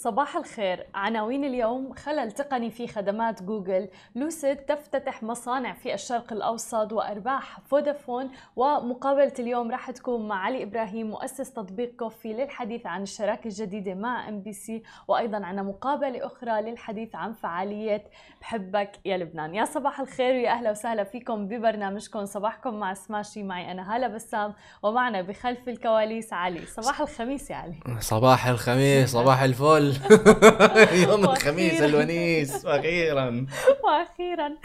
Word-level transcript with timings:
صباح 0.00 0.36
الخير. 0.36 0.86
عناوين 0.94 1.44
اليوم 1.44 1.92
خلل 1.94 2.32
تقني 2.32 2.70
في 2.70 2.88
خدمات 2.88 3.42
جوجل. 3.42 3.88
لوسيد 4.14 4.56
تفتتح 4.56 5.22
مصانع 5.22 5.72
في 5.72 5.94
الشرق 5.94 6.32
الأوسط. 6.32 6.92
وأرباح 6.92 7.60
فودافون. 7.60 8.30
ومقابلة 8.56 9.32
اليوم 9.38 9.70
راح 9.70 9.90
تكون 9.90 10.28
مع 10.28 10.44
علي 10.44 10.62
إبراهيم 10.62 11.10
مؤسس 11.10 11.52
تطبيق 11.52 11.96
كوفي 11.96 12.32
للحديث 12.32 12.86
عن 12.86 13.02
الشراكة 13.02 13.48
الجديدة 13.48 13.94
مع 13.94 14.28
إم 14.28 14.40
بي 14.40 14.52
سي. 14.52 14.82
وأيضا 15.08 15.44
عنا 15.44 15.62
مقابلة 15.62 16.26
أخرى 16.26 16.62
للحديث 16.62 17.14
عن 17.14 17.32
فعالية 17.32 18.04
بحبك 18.40 18.90
يا 19.04 19.16
لبنان. 19.16 19.54
يا 19.54 19.64
صباح 19.64 20.00
الخير 20.00 20.34
ويا 20.34 20.50
أهلا 20.50 20.70
وسهلا 20.70 21.04
فيكم 21.04 21.48
ببرنامجكم. 21.48 22.24
صباحكم 22.24 22.74
مع 22.74 22.94
سماشي. 22.94 23.42
معي 23.42 23.70
أنا 23.70 23.96
هالة 23.96 24.08
بسام. 24.08 24.54
ومعنا 24.82 25.22
بخلف 25.22 25.68
الكواليس 25.68 26.32
علي. 26.32 26.66
صباح 26.66 27.00
الخميس 27.00 27.50
يا 27.50 27.56
علي. 27.56 27.80
صباح 27.98 28.46
الخميس 28.46 29.12
صباح 29.12 29.42
الفل. 29.42 29.89
يوم 31.08 31.24
الخميس 31.24 31.82
الونيس 31.82 32.64
وأخيرا. 32.64 33.46
وأخيرا. 33.84 34.56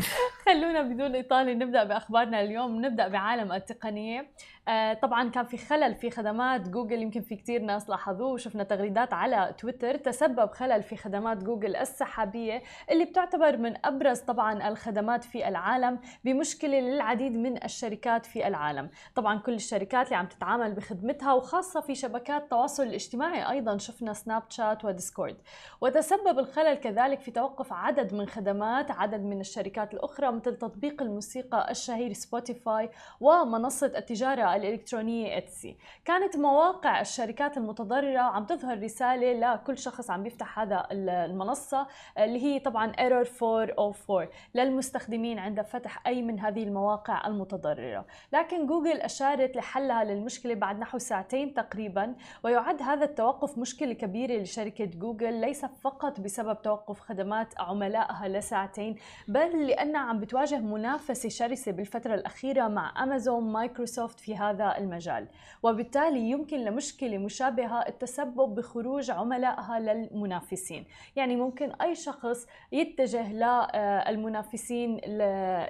خلونا 0.46 0.82
بدون 0.82 1.16
إطالة 1.16 1.54
نبدأ 1.54 1.84
بأخبارنا 1.84 2.42
اليوم. 2.42 2.86
نبدأ 2.86 3.08
بعالم 3.08 3.52
التقنية. 3.52 4.28
طبعا 5.02 5.30
كان 5.30 5.46
في 5.46 5.58
خلل 5.58 5.96
في 5.96 6.12
خدمات 6.12 6.70
جوجل 6.70 7.02
يمكن 7.02 7.22
في 7.22 7.36
كثير 7.36 7.62
ناس 7.62 7.90
لاحظوه 7.90 8.28
وشفنا 8.28 8.64
تغريدات 8.64 9.14
على 9.14 9.56
تويتر 9.58 9.98
تسبب 9.98 10.52
خلل 10.52 10.84
في 10.84 10.96
خدمات 10.98 11.44
جوجل 11.44 11.76
السحابية 11.76 12.62
اللي 12.92 13.06
بتعتبر 13.06 13.58
من 13.58 13.86
أبرز 13.86 14.20
طبعا 14.20 14.68
الخدمات 14.68 15.24
في 15.24 15.48
العالم 15.48 16.00
بمشكلة 16.24 16.80
للعديد 16.80 17.38
من 17.38 17.64
الشركات 17.64 18.26
في 18.26 18.48
العالم. 18.48 18.90
طبعا 19.16 19.40
كل 19.40 19.54
الشركات 19.54 20.06
اللي 20.06 20.16
عم 20.16 20.26
تتعامل 20.26 20.74
بخدمتها 20.74 21.34
وخاصة 21.34 21.82
في 21.82 21.96
شبكات 21.96 22.44
التواصل 22.44 22.84
الاجتماعي 22.84 23.50
أيضا 23.52 23.78
شفنا 23.78 24.14
سناب 24.14 24.44
شات 24.50 24.86
وديسكورد 24.86 25.38
وتسبب 25.82 26.40
الخلل 26.40 26.74
كذلك 26.74 27.20
في 27.20 27.32
توقف 27.32 27.74
عدد 27.74 28.14
من 28.14 28.28
خدمات 28.28 28.92
عدد 28.92 29.22
من 29.24 29.40
الشركات 29.40 29.94
الأخرى 29.94 30.32
مثل 30.32 30.56
تطبيق 30.58 31.02
الموسيقى 31.02 31.72
الشهير 31.72 32.14
Spotify 32.14 32.90
ومنصة 33.22 33.92
التجارة 33.96 34.55
الإلكترونية 34.56 35.38
Etsy 35.38 35.78
كانت 36.06 36.38
مواقع 36.38 37.02
الشركات 37.02 37.58
المتضررة 37.58 38.20
عم 38.20 38.46
تظهر 38.46 38.84
رسالة 38.84 39.34
لكل 39.34 39.78
شخص 39.78 40.10
عم 40.10 40.24
بيفتح 40.24 40.60
هذا 40.60 40.88
المنصة 40.92 41.88
اللي 42.18 42.44
هي 42.44 42.60
طبعا 42.60 42.92
Error 42.92 43.44
404 43.44 44.30
للمستخدمين 44.56 45.40
عند 45.40 45.62
فتح 45.62 46.08
أي 46.08 46.22
من 46.22 46.40
هذه 46.40 46.64
المواقع 46.64 47.28
المتضررة. 47.28 48.06
لكن 48.34 48.68
جوجل 48.68 49.02
أشارت 49.02 49.56
لحلها 49.56 50.04
للمشكلة 50.04 50.54
بعد 50.54 50.80
نحو 50.80 50.98
ساعتين 50.98 51.54
تقريبا 51.54 52.16
ويعد 52.44 52.82
هذا 52.82 53.06
التوقف 53.06 53.58
مشكلة 53.58 53.94
كبيرة 53.94 54.42
لشركة 54.42 54.86
جوجل 54.86 55.34
ليس 55.34 55.66
فقط 55.66 56.20
بسبب 56.20 56.62
توقف 56.62 57.00
خدمات 57.00 57.60
عملائها 57.60 58.28
لساعتين 58.28 58.96
بل 59.28 59.68
لأنها 59.68 60.02
عم 60.02 60.20
بتواجه 60.20 60.60
منافسة 60.60 61.30
شرسة 61.30 61.72
بالفترة 61.72 62.16
الأخيرة 62.16 62.68
مع 62.68 63.04
أمازون 63.04 63.44
مايكروسوفت 63.52 64.20
في 64.20 64.38
هذا 64.38 64.45
المجال. 64.52 65.28
وبالتالي 65.64 66.20
يمكن 66.20 66.58
لمشكلة 66.58 67.18
مشابهة 67.18 67.80
التسبب 67.88 68.56
بخروج 68.56 69.12
عملائها 69.12 69.80
للمنافسين. 69.80 70.86
يعني 71.16 71.36
ممكن 71.36 71.72
أي 71.82 71.96
شخص 71.96 72.48
يتجه 72.72 73.34
للمنافسين 74.10 75.02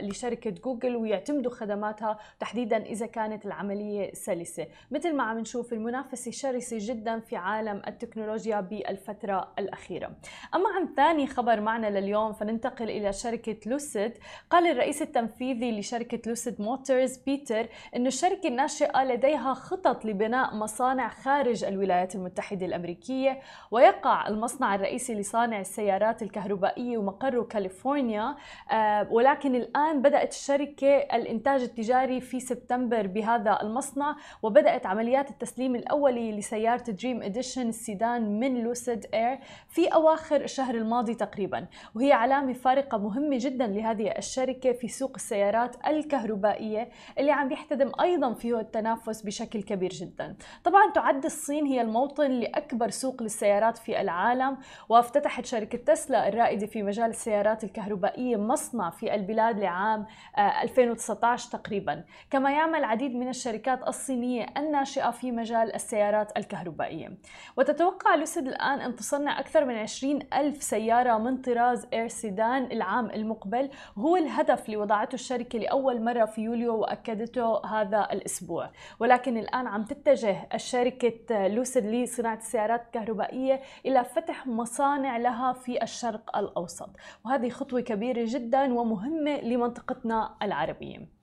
لشركة 0.01 0.49
جوجل 0.49 0.95
ويعتمدوا 0.95 1.51
خدماتها 1.51 2.19
تحديدا 2.39 2.77
إذا 2.85 3.05
كانت 3.05 3.45
العملية 3.45 4.13
سلسة. 4.13 4.67
مثل 4.91 5.15
ما 5.15 5.23
عم 5.23 5.39
نشوف 5.39 5.73
المنافسة 5.73 6.31
شرسة 6.31 6.77
جدا 6.79 7.19
في 7.19 7.35
عالم 7.35 7.81
التكنولوجيا 7.87 8.61
بالفترة 8.61 9.51
الأخيرة. 9.59 10.11
أما 10.55 10.69
عن 10.69 10.95
ثاني 10.95 11.27
خبر 11.27 11.61
معنا 11.61 11.99
لليوم 11.99 12.33
فننتقل 12.33 12.89
إلى 12.89 13.13
شركة 13.13 13.57
لوسيد. 13.65 14.17
قال 14.49 14.71
الرئيس 14.71 15.01
التنفيذي 15.01 15.79
لشركة 15.79 16.19
لوسيد 16.25 16.61
موتورز 16.61 17.17
بيتر 17.17 17.67
أن 17.95 18.07
الشركة 18.07 18.47
الناشئة 18.65 19.03
لديها 19.03 19.53
خطط 19.53 20.05
لبناء 20.05 20.55
مصانع 20.55 21.09
خارج 21.09 21.63
الولايات 21.63 22.15
المتحدة 22.15 22.65
الأمريكية 22.65 23.39
ويقع 23.71 24.27
المصنع 24.27 24.75
الرئيسي 24.75 25.15
لصانع 25.15 25.59
السيارات 25.59 26.21
الكهربائية 26.21 26.97
ومقره 26.97 27.41
كاليفورنيا. 27.41 28.35
آه، 28.71 29.07
ولكن 29.11 29.55
الآن 29.55 30.01
بدأت 30.01 30.31
الشركة 30.31 30.97
الإنتاج 30.97 31.61
التجاري 31.61 32.21
في 32.21 32.39
سبتمبر 32.39 33.07
بهذا 33.07 33.59
المصنع 33.61 34.15
وبدأت 34.43 34.85
عمليات 34.85 35.29
التسليم 35.29 35.75
الأولي 35.75 36.31
لسيارة 36.31 36.91
Dream 36.91 37.23
Edition 37.23 37.69
السيدان 37.69 38.39
من 38.39 38.63
لوسيد 38.63 39.05
إير 39.13 39.39
في 39.67 39.87
أواخر 39.87 40.41
الشهر 40.41 40.75
الماضي 40.75 41.15
تقريبا. 41.15 41.67
وهي 41.95 42.11
علامة 42.11 42.53
فارقة 42.53 42.97
مهمة 42.97 43.37
جدا 43.39 43.67
لهذه 43.67 44.13
الشركة 44.17 44.71
في 44.71 44.87
سوق 44.87 45.11
السيارات 45.15 45.87
الكهربائية 45.87 46.89
اللي 47.19 47.31
عم 47.31 47.51
يحتدم 47.51 47.91
أيضا 48.01 48.33
فيه 48.33 48.54
التنافس 48.59 49.21
بشكل 49.21 49.63
كبير 49.63 49.89
جدا. 49.89 50.35
طبعا 50.63 50.91
تعد 50.91 51.25
الصين 51.25 51.65
هي 51.65 51.81
الموطن 51.81 52.31
لأكبر 52.31 52.89
سوق 52.89 53.23
للسيارات 53.23 53.77
في 53.77 54.01
العالم 54.01 54.57
وافتتحت 54.89 55.45
شركة 55.45 55.77
تسلا 55.77 56.27
الرائدة 56.27 56.67
في 56.67 56.83
مجال 56.83 57.09
السيارات 57.09 57.63
الكهربائية 57.63 58.37
مصنع 58.37 58.89
في 58.89 59.15
البلاد 59.15 59.59
لعام 59.59 60.05
2019 60.37 61.47
آه، 61.47 61.57
تقريبا. 61.59 62.03
كما 62.31 62.51
يعمل 62.51 62.79
العديد 62.79 63.15
من 63.15 63.29
الشركات 63.29 63.87
الصينية 63.87 64.45
الناشئة 64.57 65.11
في 65.11 65.31
مجال 65.31 65.75
السيارات 65.75 66.37
الكهربائية. 66.37 67.17
وتتوقع 67.57 68.15
لوسيد 68.15 68.47
الآن 68.47 68.79
أن 68.81 68.95
تصنع 68.95 69.39
أكثر 69.39 69.65
من 69.65 69.75
20 69.75 70.19
ألف 70.33 70.63
سيارة 70.63 71.17
من 71.17 71.37
طراز 71.41 71.87
إير 71.93 72.07
سيدان 72.07 72.71
العام 72.71 73.09
المقبل. 73.09 73.69
وهو 73.97 74.15
الهدف 74.17 74.65
اللي 74.65 74.77
وضعته 74.77 75.13
الشركة 75.13 75.59
لأول 75.59 76.01
مرة 76.01 76.25
في 76.25 76.41
يوليو 76.41 76.75
وأكدته 76.75 77.65
هذا 77.65 78.07
الأسبوع. 78.11 78.44
ولكن 78.99 79.37
الآن 79.37 79.67
عم 79.67 79.83
تتجه 79.83 80.47
الشركة 80.53 81.47
لوسيد 81.47 81.85
لصناعة 81.85 82.35
السيارات 82.37 82.85
الكهربائية 82.85 83.61
إلى 83.85 84.03
فتح 84.03 84.47
مصانع 84.47 85.17
لها 85.17 85.53
في 85.53 85.83
الشرق 85.83 86.37
الأوسط. 86.37 86.89
وهذه 87.25 87.49
خطوة 87.49 87.81
كبيرة 87.81 88.25
جدا 88.27 88.73
ومهمة 88.73 89.37
لمنطقتنا 89.41 90.35
العربية. 90.41 91.14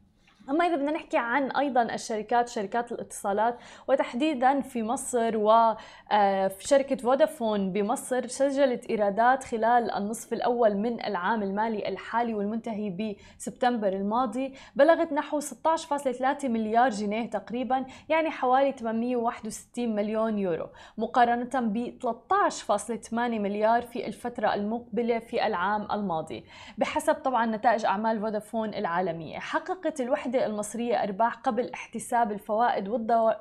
أما 0.50 0.66
إذا 0.66 0.76
بدنا 0.76 0.90
نحكي 0.90 1.16
عن 1.16 1.50
أيضا 1.50 1.82
الشركات 1.82 2.48
شركات 2.48 2.92
الاتصالات 2.92 3.58
وتحديدا 3.88 4.60
في 4.60 4.82
مصر 4.82 5.36
وفي 5.36 5.76
آه، 6.12 6.50
شركة 6.58 6.96
فودافون 6.96 7.72
بمصر 7.72 8.26
سجلت 8.26 8.90
إيرادات 8.90 9.44
خلال 9.44 9.90
النصف 9.90 10.32
الأول 10.32 10.76
من 10.76 11.04
العام 11.04 11.42
المالي 11.42 11.88
الحالي 11.88 12.34
والمنتهي 12.34 13.16
بسبتمبر 13.38 13.88
الماضي 13.88 14.54
بلغت 14.76 15.12
نحو 15.12 15.40
16.3 15.40 16.44
مليار 16.44 16.90
جنيه 16.90 17.30
تقريبا 17.30 17.84
يعني 18.08 18.30
حوالي 18.30 18.72
861 18.72 19.94
مليون 19.94 20.38
يورو 20.38 20.66
مقارنة 20.98 21.50
ب 21.54 21.98
13.8 22.02 23.12
مليار 23.14 23.82
في 23.82 24.06
الفترة 24.06 24.54
المقبلة 24.54 25.18
في 25.18 25.46
العام 25.46 25.88
الماضي 25.92 26.44
بحسب 26.78 27.14
طبعا 27.14 27.46
نتائج 27.46 27.84
أعمال 27.84 28.20
فودافون 28.20 28.74
العالمية. 28.74 29.38
حققت 29.38 30.00
الوحدة 30.00 30.41
الوحدة 30.42 30.46
المصرية 30.46 31.02
أرباح 31.02 31.34
قبل 31.34 31.70
احتساب 31.74 32.32
الفوائد 32.32 32.88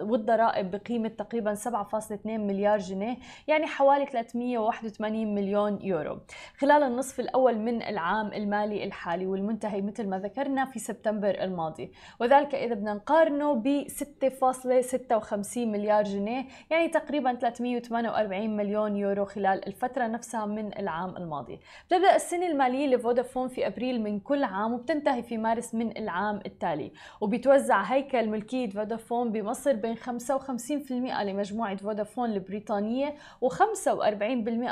والضرائب 0.02 0.72
بقيمة 0.72 1.08
تقريبا 1.10 1.56
7.2 1.56 2.26
مليار 2.26 2.78
جنيه 2.78 3.18
يعني 3.48 3.68
حوالي 3.68 4.06
381 4.06 5.36
مليون 5.36 5.80
يورو. 5.82 6.20
خلال 6.58 6.84
النصف 6.84 7.20
الأول 7.20 7.58
من 7.58 7.82
العام 7.82 8.34
المالي 8.34 8.84
الحالي 8.84 9.26
والمنتهي 9.28 9.82
مثل 9.82 10.08
ما 10.08 10.20
ذكرنا 10.20 10.66
في 10.66 10.80
سبتمبر 10.80 11.44
الماضي. 11.44 11.92
وذلك 12.20 12.56
إذا 12.56 12.76
بدنا 12.76 12.94
نقارنه 12.94 13.54
ب 13.54 13.88
6.56 13.88 15.58
مليار 15.58 16.04
جنيه 16.04 16.46
يعني 16.70 16.88
تقريبا 16.88 17.34
348 17.34 18.58
مليون 18.58 18.98
يورو 18.98 19.26
خلال 19.26 19.68
الفترة 19.68 20.08
نفسها 20.08 20.46
من 20.46 20.78
العام 20.80 21.18
الماضي. 21.18 21.60
تبدأ 21.90 22.16
السنة 22.16 22.48
المالية 22.48 22.88
لفودافون 22.88 23.48
في 23.48 23.68
أبريل 23.68 24.02
من 24.04 24.20
كل 24.20 24.44
عام 24.44 24.74
وبتنتهي 24.74 25.24
في 25.24 25.38
مارس 25.38 25.76
من 25.76 25.98
العام 25.98 26.40
التالي. 26.46 26.81
التالي 26.86 26.92
وبيتوزع 27.22 27.82
هيكل 27.82 28.30
ملكية 28.30 28.70
فودافون 28.70 29.32
بمصر 29.32 29.74
بين 29.74 29.96
55% 29.98 30.02
لمجموعة 31.22 31.76
فودافون 31.76 32.32
البريطانية 32.32 33.16
و45% 33.46 34.04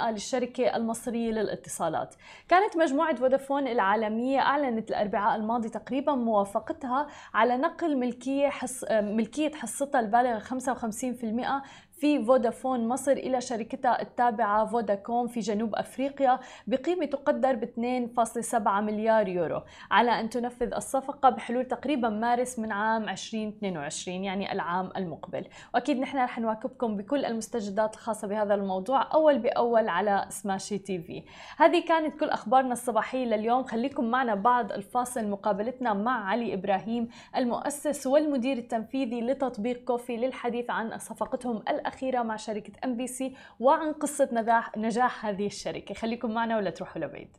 للشركة 0.09 0.75
المصرية 0.75 1.31
للاتصالات. 1.31 2.15
كانت 2.47 2.77
مجموعة 2.77 3.15
فودافون 3.15 3.67
العالمية 3.67 4.39
أعلنت 4.39 4.89
الأربعاء 4.89 5.35
الماضي 5.35 5.69
تقريبا 5.69 6.15
موافقتها 6.15 7.07
على 7.33 7.57
نقل 7.57 7.97
ملكية 7.97 8.47
حص... 8.49 8.83
ملكية 8.91 9.51
حصتها 9.51 9.99
البالغة 9.99 10.39
55% 10.39 11.63
في 11.99 12.25
فودافون 12.25 12.87
مصر 12.87 13.11
إلى 13.11 13.41
شركتها 13.41 14.01
التابعة 14.01 14.65
فوداكوم 14.65 15.27
في 15.27 15.39
جنوب 15.39 15.75
أفريقيا 15.75 16.39
بقيمة 16.67 17.05
تقدر 17.05 17.55
ب 17.55 17.65
2.7 17.65 18.67
مليار 18.67 19.27
يورو 19.27 19.61
على 19.91 20.19
أن 20.19 20.29
تنفذ 20.29 20.73
الصفقة 20.73 21.29
بحلول 21.29 21.65
تقريبا 21.65 22.09
مارس 22.09 22.59
من 22.59 22.71
عام 22.71 23.09
2022 23.09 24.23
يعني 24.23 24.51
العام 24.51 24.89
المقبل. 24.97 25.45
وأكيد 25.73 25.99
نحن 25.99 26.17
رح 26.17 26.39
نواكبكم 26.39 26.97
بكل 26.97 27.25
المستجدات 27.25 27.95
الخاصة 27.95 28.27
بهذا 28.27 28.53
الموضوع 28.53 29.13
أول 29.13 29.39
بأول 29.39 29.89
على 29.89 30.25
سماشي 30.29 30.77
TV. 30.77 31.23
هذه 31.57 31.85
كانت 31.85 32.19
كل 32.19 32.29
أخبارنا 32.29 32.73
الصباحية 32.73 33.25
لليوم. 33.25 33.63
خليكم 33.63 34.05
معنا 34.05 34.35
بعد 34.35 34.71
الفاصل. 34.71 35.27
مقابلتنا 35.27 35.93
مع 35.93 36.25
علي 36.29 36.53
إبراهيم 36.53 37.09
المؤسس 37.35 38.07
والمدير 38.07 38.57
التنفيذي 38.57 39.21
لتطبيق 39.21 39.83
كوفي 39.83 40.17
للحديث 40.17 40.69
عن 40.69 40.97
صفقتهم 40.97 41.57
الأخيرة 41.57 41.88
مع 42.03 42.35
شركة 42.35 42.73
MBC 42.85 43.35
وعن 43.59 43.93
قصة 43.93 44.29
نجاح, 44.31 44.77
نجاح 44.77 45.25
هذه 45.25 45.45
الشركة. 45.45 45.93
خليكم 45.93 46.31
معنا 46.31 46.57
ولا 46.57 46.69
تروحوا 46.69 47.01
لبعيد. 47.01 47.37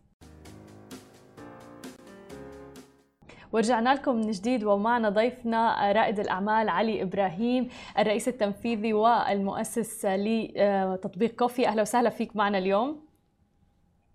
ورجعنا 3.52 3.94
لكم 3.94 4.14
من 4.14 4.30
جديد 4.30 4.64
ومعنا 4.64 5.08
ضيفنا 5.08 5.92
رائد 5.92 6.20
الأعمال 6.20 6.68
علي 6.68 7.02
إبراهيم 7.02 7.68
الرئيس 7.98 8.28
التنفيذي 8.28 8.92
والمؤسس 8.92 10.06
لتطبيق 10.06 11.34
كوفي. 11.34 11.68
أهلا 11.68 11.82
وسهلا 11.82 12.10
فيك 12.10 12.36
معنا 12.36 12.58
اليوم. 12.58 13.10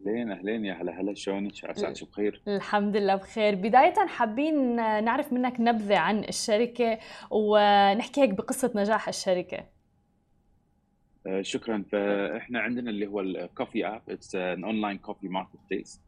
أهلين 0.07 0.31
أهلين. 0.31 0.65
يا 0.65 0.73
هلا 0.73 1.01
هلا. 1.01 1.13
شلونك؟ 1.15 1.65
عساك 1.65 2.09
بخير؟ 2.09 2.41
الحمد 2.47 2.97
لله 2.97 3.15
بخير. 3.15 3.55
بداية 3.55 4.07
حابين 4.07 4.75
نعرف 4.75 5.33
منك 5.33 5.59
نبذة 5.59 5.97
عن 5.97 6.19
الشركة 6.19 6.99
ونحكي 7.31 8.21
هيك 8.21 8.29
بقصة 8.29 8.71
نجاح 8.75 9.07
الشركة. 9.07 9.74
شكرا 11.40 11.84
فاحنا 11.92 12.60
عندنا 12.60 12.90
اللي 12.90 13.06
هو 13.06 13.20
الكوفي 13.20 13.86
اب 13.86 14.02
اتس 14.08 14.34
ان 14.34 14.64
اونلاين 14.64 14.98
كوفي 14.98 15.28
ماركت 15.28 15.58
بليس 15.70 16.00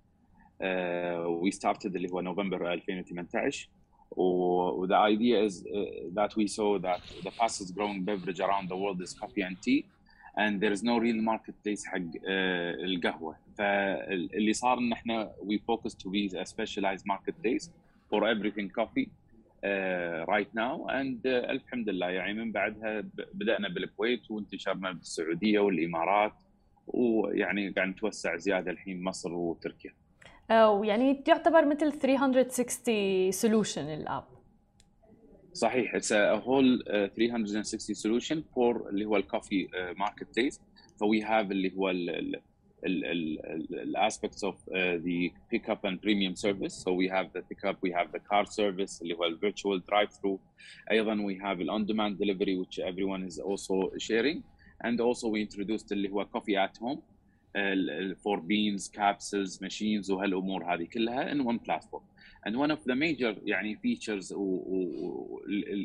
وي 1.26 1.50
ستارتد 1.50 1.96
اللي 1.96 2.08
هو 2.12 2.20
نوفمبر 2.20 2.72
2018 2.72 3.68
و 4.16 4.86
the 4.86 4.98
idea 5.14 5.48
is 5.48 5.54
uh, 5.62 5.66
that 6.18 6.36
we 6.36 6.46
saw 6.46 6.78
that 6.78 7.00
the 7.26 7.30
fastest 7.30 7.74
growing 7.76 8.00
beverage 8.04 8.40
around 8.40 8.68
the 8.68 8.76
world 8.76 9.00
is 9.02 9.12
coffee 9.22 9.42
and 9.48 9.56
tea 9.66 9.80
and 10.42 10.60
there 10.62 10.72
is 10.76 10.82
no 10.82 10.98
real 10.98 11.20
marketplace 11.32 11.84
حق 11.86 11.98
uh, 11.98 12.24
القهوه 12.84 13.36
فاللي 13.58 14.52
صار 14.52 14.78
ان 14.78 14.92
احنا 14.92 15.32
we 15.42 15.56
focus 15.72 15.92
to 15.92 16.08
be 16.10 16.36
a 16.36 16.44
specialized 16.44 17.04
marketplace 17.06 17.64
for 18.10 18.20
everything 18.34 18.68
coffee 18.80 19.08
Uh, 19.63 20.25
right 20.25 20.49
now 20.53 20.85
and 20.89 21.25
uh, 21.25 21.49
الحمد 21.49 21.89
لله 21.89 22.09
يعني 22.09 22.33
من 22.33 22.51
بعدها 22.51 23.03
بدأنا 23.33 23.69
بالكويت 23.69 24.31
وانتشرنا 24.31 24.91
بالسعوديه 24.91 25.59
والإمارات 25.59 26.33
ويعني 26.87 27.69
قاعد 27.69 27.87
نتوسع 27.87 28.35
زيادة 28.37 28.71
الحين 28.71 29.03
مصر 29.03 29.33
وتركيا. 29.33 29.93
ويعني 30.51 31.13
تعتبر 31.13 31.65
مثل 31.65 31.91
360 31.91 33.31
solution 33.31 33.77
الآب. 33.77 34.23
صحيح 35.53 35.95
it's 35.95 36.11
a 36.11 36.39
whole 36.45 36.81
uh, 36.87 37.15
360 37.15 37.95
solution 37.95 38.37
for 38.55 38.87
اللي 38.89 39.05
هو 39.05 39.17
الكوفي 39.17 39.67
ماركت 39.97 40.35
بليس 40.35 40.61
فوي 40.99 41.21
هاف 41.21 41.51
اللي 41.51 41.73
هو 41.77 41.89
aspects 43.96 44.42
of 44.42 44.54
uh, 44.54 44.98
the 45.04 45.32
pickup 45.50 45.84
and 45.84 46.02
premium 46.02 46.34
service. 46.34 46.74
So 46.74 46.92
we 46.92 47.08
have 47.08 47.32
the 47.32 47.42
pickup, 47.42 47.76
we 47.80 47.92
have 47.92 48.10
the 48.12 48.18
car 48.18 48.44
service, 48.46 49.02
اللي 49.02 49.14
هو 49.14 49.36
virtual 49.38 49.78
drive-through. 49.78 50.38
أيضا 50.90 51.24
we 51.24 51.34
have 51.34 51.58
the 51.58 51.68
on-demand 51.68 52.18
delivery 52.18 52.56
which 52.56 52.78
everyone 52.78 53.22
is 53.24 53.38
also 53.38 53.90
sharing. 53.98 54.42
And 54.84 55.00
also 55.00 55.28
we 55.28 55.40
introduced 55.40 55.92
اللي 55.92 56.08
هو 56.10 56.24
coffee 56.24 56.56
at 56.56 56.76
home 56.78 57.02
الفور 57.57 58.39
beans 58.39 58.89
capsules 58.89 59.59
machines 59.61 60.11
وهالأمور 60.11 60.73
هذه 60.73 60.83
كلها 60.83 61.31
in 61.31 61.41
one 61.41 61.57
platform 61.57 62.03
and 62.47 62.55
one 62.55 62.71
of 62.71 62.87
the 62.87 62.93
major 62.93 63.37
يعني 63.45 63.75
features 63.75 64.33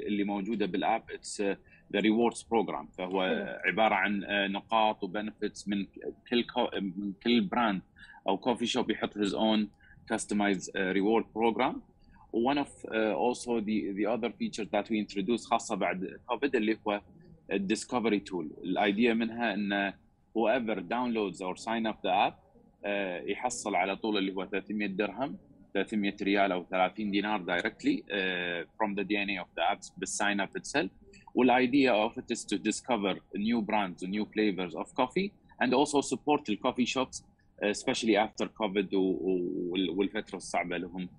اللي 0.08 0.24
موجودة 0.24 0.66
بال 0.66 0.81
app 0.81 1.02
it's 1.10 1.40
the 1.92 2.00
rewards 2.00 2.42
program 2.42 2.86
فهو 2.86 3.22
عبارة 3.64 3.94
عن 3.94 4.24
uh, 4.24 4.28
نقاط 4.30 5.04
و 5.04 5.11
benefits 5.11 5.68
من 5.68 5.86
كل 6.30 6.44
من 6.80 7.12
كل 7.22 7.40
brand 7.40 7.82
أو 8.28 8.38
coffee 8.38 8.66
shop 8.66 8.90
يحط 8.90 9.18
his 9.18 9.34
own 9.34 9.68
customized 10.08 10.70
reward 10.76 11.24
program 11.34 11.82
و 12.32 12.39
one 12.39 12.58
of 12.58 12.86
also 12.86 13.58
the 13.58 14.14
other 14.14 14.30
feature 14.30 14.64
that 14.72 14.90
we 14.90 15.00
introduced 15.00 15.46
خاصة 15.46 15.76
بعد 15.76 16.20
كوفيد 16.26 16.56
اللي 16.56 16.78
هو 16.86 17.00
الديسكفري 17.52 18.20
تول 18.20 18.50
الايديا 18.64 19.14
منها 19.14 19.54
انه 19.54 19.94
whoever 20.35 20.75
downloads 20.81 21.41
or 21.41 21.55
sign 21.55 21.85
up 21.87 22.01
the 22.03 22.13
app 22.27 22.35
uh, 22.85 23.29
يحصل 23.29 23.75
على 23.75 23.95
طول 23.95 24.17
اللي 24.17 24.33
هو 24.35 24.45
300 24.45 24.87
درهم 24.97 25.37
300 25.73 26.23
ريال 26.23 26.51
او 26.51 26.63
30 26.63 27.11
دينار 27.11 27.45
directly 27.45 27.97
uh, 27.99 28.67
from 28.77 28.95
the 28.95 29.03
DNA 29.03 29.41
of 29.41 29.47
the 29.55 29.75
apps 29.75 29.91
بالsign 29.99 30.39
up 30.39 30.55
itself 30.55 30.91
Well, 31.37 31.51
idea 31.51 31.93
of 31.93 32.17
it 32.17 32.31
is 32.31 32.43
to 32.45 32.57
discover 32.57 33.13
new 33.35 33.61
brands 33.61 34.01
and 34.03 34.11
new 34.17 34.25
flavors 34.33 34.73
of 34.73 34.87
coffee 34.95 35.31
and 35.61 35.71
also 35.79 36.01
support 36.01 36.39
the 36.45 36.55
coffee 36.55 36.89
shops 36.93 37.21
especially 37.61 38.15
after 38.15 38.45
COVID 38.47 38.93
والفترة 38.93 40.37
الصعبة 40.37 40.77
لهم 40.77 41.09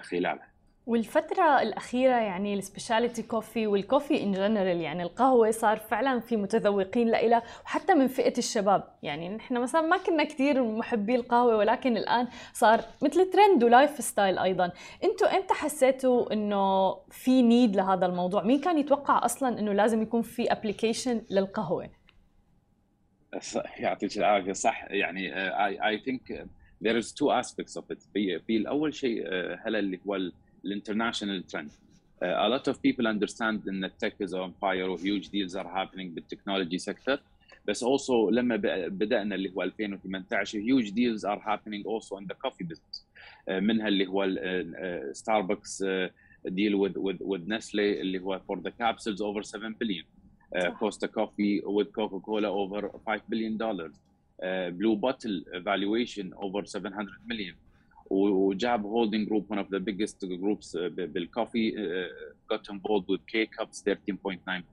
خلالها. 0.00 0.52
والفترة 0.87 1.61
الأخيرة 1.61 2.15
يعني 2.15 2.53
ال 2.53 2.60
specialty 2.60 3.23
coffee 3.23 3.67
وال 3.67 3.81
coffee 3.81 4.23
in 4.23 4.31
general 4.31 4.81
يعني 4.81 5.03
القهوة 5.03 5.51
صار 5.51 5.77
فعلا 5.77 6.19
في 6.19 6.37
متذوقين 6.37 7.07
لإلها 7.07 7.43
وحتى 7.65 7.93
من 7.93 8.07
فئة 8.07 8.37
الشباب. 8.37 8.83
يعني 9.03 9.29
نحن 9.29 9.57
مثلا 9.57 9.81
ما 9.81 9.97
كنا 9.97 10.23
كثير 10.23 10.63
محبي 10.63 11.15
القهوة 11.15 11.57
ولكن 11.57 11.97
الآن 11.97 12.27
صار 12.53 12.81
مثل 13.01 13.29
trend 13.29 13.63
و 13.63 14.03
lifestyle 14.03 14.37
أيضا. 14.37 14.71
أنتوا 15.03 15.37
إمتى 15.37 15.53
حسيتوا 15.53 16.33
إنه 16.33 16.95
في 17.11 17.41
need 17.41 17.75
لهذا 17.75 18.05
الموضوع؟ 18.05 18.43
مين 18.43 18.59
كان 18.59 18.77
يتوقع 18.77 19.25
أصلا 19.25 19.59
إنه 19.59 19.73
لازم 19.73 20.01
يكون 20.01 20.21
في 20.21 20.51
application 20.51 21.21
للقهوة؟ 21.29 21.89
يعطيك 23.79 24.17
العافية. 24.17 24.53
صح 24.53 24.85
يعني 24.89 25.51
I, 25.51 25.97
I 25.97 26.03
think 26.05 26.33
there 26.81 26.97
is 26.97 27.11
two 27.11 27.31
aspects 27.31 27.75
of 27.75 27.83
it. 27.91 28.03
في, 28.13 28.41
الأول 28.49 28.93
شيء 28.93 29.23
هلا 29.65 29.79
اللي 29.79 29.99
هو 30.07 30.15
الانترناشونال 30.64 31.46
ترند 31.46 31.70
Uh, 32.22 32.46
a 32.46 32.48
lot 32.48 32.68
of 32.68 32.80
people 32.80 33.08
understand 33.08 33.62
that 33.64 33.98
tech 33.98 34.14
is 34.20 34.32
on 34.32 34.52
fire 34.60 34.86
or 34.92 34.96
huge 34.96 35.28
deals 35.28 35.56
are 35.56 35.68
happening 35.78 36.08
بالتكنولوجي 36.14 36.78
sector 36.78 37.18
بس 37.68 37.84
also 37.84 38.30
لما 38.30 38.56
بدأنا 38.88 39.34
اللي 39.34 39.52
هو 39.56 39.62
2018 39.62 40.60
huge 40.62 40.90
deals 40.90 41.24
are 41.24 41.40
happening 41.40 41.84
also 41.84 42.16
in 42.20 42.26
the 42.26 42.36
coffee 42.46 42.64
business 42.64 43.02
uh, 43.48 43.52
منها 43.52 43.88
اللي 43.88 44.06
هو 44.06 44.28
ستاربكس 45.12 45.84
uh, 45.84 46.10
deal 46.48 46.74
with 46.78 46.96
with 46.96 47.20
with 47.20 47.48
Nestle 47.48 47.74
اللي 47.74 48.18
هو 48.18 48.40
for 48.48 48.56
the 48.56 48.70
capsules 48.70 49.20
over 49.20 49.42
7 49.42 49.74
billion 49.82 50.04
uh, 50.56 50.70
Costa 50.80 51.08
Coffee 51.08 51.60
with 51.66 51.92
Coca-Cola 51.92 52.48
over 52.48 52.88
5 53.06 53.22
billion 53.28 53.56
dollars 53.56 53.92
uh, 54.42 54.70
Blue 54.70 54.96
Bottle 54.96 55.40
valuation 55.64 56.32
over 56.36 56.64
700 56.64 57.08
million 57.26 57.54
و 58.09 58.28
JAB 58.28 58.85
Holding 58.85 59.27
Group 59.27 59.51
one 59.51 59.57
of 59.57 59.71
the 59.71 59.77
biggest 59.77 60.25
groups 60.25 60.77
بال 60.77 61.01
coffee 61.01 61.73
got 62.51 62.69
involved 62.69 63.09
with 63.09 63.17
K-Cups 63.27 63.89
13.9 63.89 63.95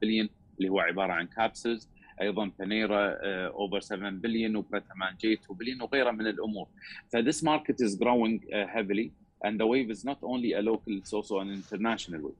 بليون 0.02 0.28
اللي 0.58 0.68
هو 0.68 0.80
عبارة 0.80 1.12
عن 1.12 1.26
capsules 1.26 1.88
أيضا 2.20 2.50
Panera 2.58 3.16
over 3.46 3.80
7 3.80 4.10
billion 4.10 4.56
و 4.56 4.68
Pret 4.68 5.16
A 5.20 5.22
Manger 5.22 5.32
2 5.32 5.58
بليون 5.58 5.82
وغيرها 5.82 6.12
من 6.12 6.26
الأمور. 6.26 6.68
ف 7.12 7.18
this 7.18 7.44
market 7.44 7.82
is 7.82 7.98
growing 7.98 8.44
heavily 8.52 9.10
and 9.44 9.58
the 9.58 9.64
wave 9.64 9.90
is 9.90 10.06
not 10.06 10.24
only 10.24 10.58
a 10.58 10.60
local 10.60 10.98
it's 10.98 11.14
also 11.14 11.42
an 11.42 11.50
international 11.50 12.24
wave 12.24 12.34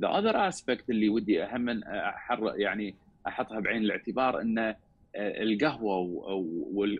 the 0.00 0.18
other 0.18 0.48
aspect 0.48 0.90
اللي 0.90 1.08
ودي 1.08 1.44
أهم 1.44 1.68
آه، 1.68 2.08
احر 2.08 2.52
يعني 2.56 2.94
أحطها 3.26 3.60
بعين 3.60 3.82
الاعتبار 3.82 4.40
إن 4.40 4.58
آه، 4.58 4.76
القهوة 5.16 5.96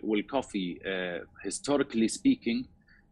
وال 0.03 0.22
coffee 0.22 0.79
آه، 0.83 1.25
historically 1.41 2.07
speaking 2.07 2.65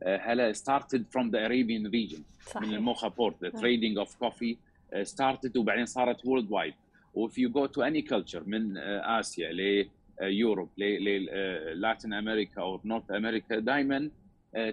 هلا 0.05 0.53
started 0.53 1.01
from 1.15 1.29
the 1.31 1.39
Arabian 1.47 1.91
region 1.91 2.21
صحيح. 2.45 2.61
من 2.67 2.73
ال 2.73 2.79
Mocha 2.79 3.07
port 3.07 3.45
the 3.45 3.49
trading 3.51 4.05
of 4.05 4.09
coffee 4.25 4.55
started 5.03 5.57
وبعدين 5.57 5.85
صارت 5.85 6.21
worldwide 6.21 6.73
و 7.13 7.27
if 7.27 7.31
you 7.31 7.49
go 7.49 7.67
to 7.67 7.81
any 7.81 8.01
culture 8.13 8.41
من 8.47 8.77
آسيا 8.77 9.51
ليوروب 10.21 10.69
للاتين 10.77 12.13
أمريكا 12.13 12.61
أو 12.61 12.79
نورث 12.85 13.11
أمريكا 13.11 13.59
دائما 13.59 14.09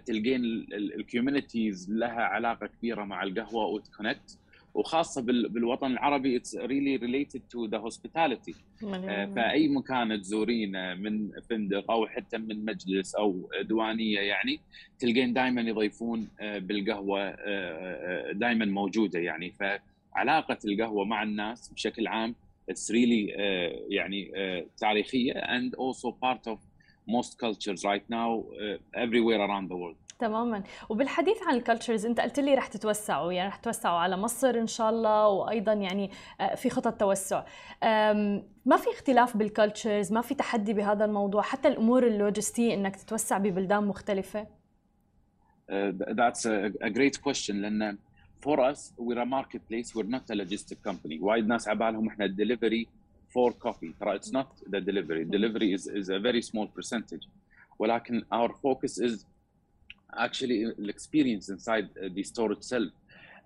تلقين 0.07 0.45
ال 0.73 0.83
communities 0.83 1.91
لها 1.91 2.21
علاقة 2.23 2.67
كبيرة 2.67 3.05
مع 3.05 3.23
القهوة 3.23 3.67
وت 3.67 3.83
connect 3.83 4.39
وخاصة 4.75 5.23
بالوطن 5.23 5.93
العربي 5.93 6.37
it's 6.37 6.57
really 6.57 6.97
related 6.97 7.41
to 7.51 7.67
the 7.67 7.79
hospitality 7.79 8.55
فأي 9.37 9.69
مكان 9.69 10.21
تزورينه 10.21 10.95
من 10.95 11.31
فندق 11.51 11.91
أو 11.91 12.07
حتى 12.07 12.39
من 12.39 12.65
مجلس 12.65 13.15
أو 13.15 13.51
ديوانيه 13.63 14.21
يعني 14.21 14.61
تلقين 14.99 15.33
دائما 15.33 15.61
يضيفون 15.61 16.29
بالقهوة 16.41 17.31
دائما 18.33 18.65
موجودة 18.65 19.19
يعني. 19.19 19.53
فعلاقة 20.15 20.59
القهوة 20.65 21.05
مع 21.05 21.23
الناس 21.23 21.73
بشكل 21.73 22.07
عام 22.07 22.35
it's 22.71 22.91
really 22.91 23.33
uh, 23.33 23.41
يعني 23.89 24.33
تاريخية 24.79 25.33
and 25.33 25.75
also 25.75 26.13
part 26.13 26.47
of 26.47 26.59
most 27.09 27.39
cultures 27.39 27.85
right 27.85 28.05
now 28.09 28.45
uh, 28.61 28.77
everywhere 28.95 29.41
around 29.41 29.69
the 29.69 29.77
world. 29.77 29.97
تماما. 30.21 30.63
وبالحديث 30.89 31.43
عن 31.43 31.55
الكالتشرز 31.55 32.07
أنت 32.07 32.21
قلت 32.21 32.41
لي 32.41 32.55
رح 32.55 32.67
تتوسعوا 32.67 33.33
يعني 33.33 33.49
رح 33.49 33.57
تتوسعوا 33.57 33.99
على 33.99 34.17
مصر 34.17 34.51
إن 34.51 34.67
شاء 34.67 34.91
الله 34.91 35.29
وأيضا 35.29 35.73
يعني 35.73 36.11
في 36.57 36.71
خطط 36.71 37.01
توسع. 37.01 37.45
ما 38.67 38.77
في 38.77 38.91
اختلاف 38.91 39.37
بال 39.37 39.52
cultures 39.52 40.13
ما 40.13 40.21
في 40.21 40.35
تحدي 40.35 40.73
بهذا 40.73 41.05
الموضوع 41.05 41.43
حتى 41.43 41.69
الأمور 41.69 42.07
اللوجستية 42.07 42.75
إنك 42.75 42.97
تتوسع 42.97 43.39
ببلدان 43.39 43.85
مختلفة؟ 43.85 44.47
Uh, 45.71 45.93
that's 46.21 46.47
a, 46.47 46.91
great 46.91 47.17
question 47.23 47.55
لأن 47.55 47.99
for 48.47 48.59
us 48.59 48.93
we're 48.99 49.19
a 49.19 49.27
marketplace 49.27 49.95
we're 49.95 50.11
not 50.11 50.31
a 50.31 50.35
logistic 50.35 50.83
company. 50.89 51.21
وايد 51.21 51.47
ناس 51.47 51.69
على 51.69 51.79
بالهم 51.79 52.09
إحنا 52.09 52.27
delivery 52.27 52.87
for 53.33 53.53
coffee. 53.69 53.93
ترى 54.01 54.19
it's 54.19 54.33
not 54.33 54.71
the 54.71 54.81
delivery. 54.81 55.25
delivery 55.25 55.73
is, 55.73 55.87
is 55.87 56.09
a 56.09 56.19
very 56.19 56.43
small 56.43 56.67
percentage. 56.67 57.29
ولكن 57.79 58.23
our 58.35 58.49
focus 58.49 58.99
is 58.99 59.25
actually 60.18 60.66
the 60.78 60.90
experience 60.90 61.50
inside 61.50 61.88
the 62.18 62.24
store 62.24 62.52
itself 62.58 62.92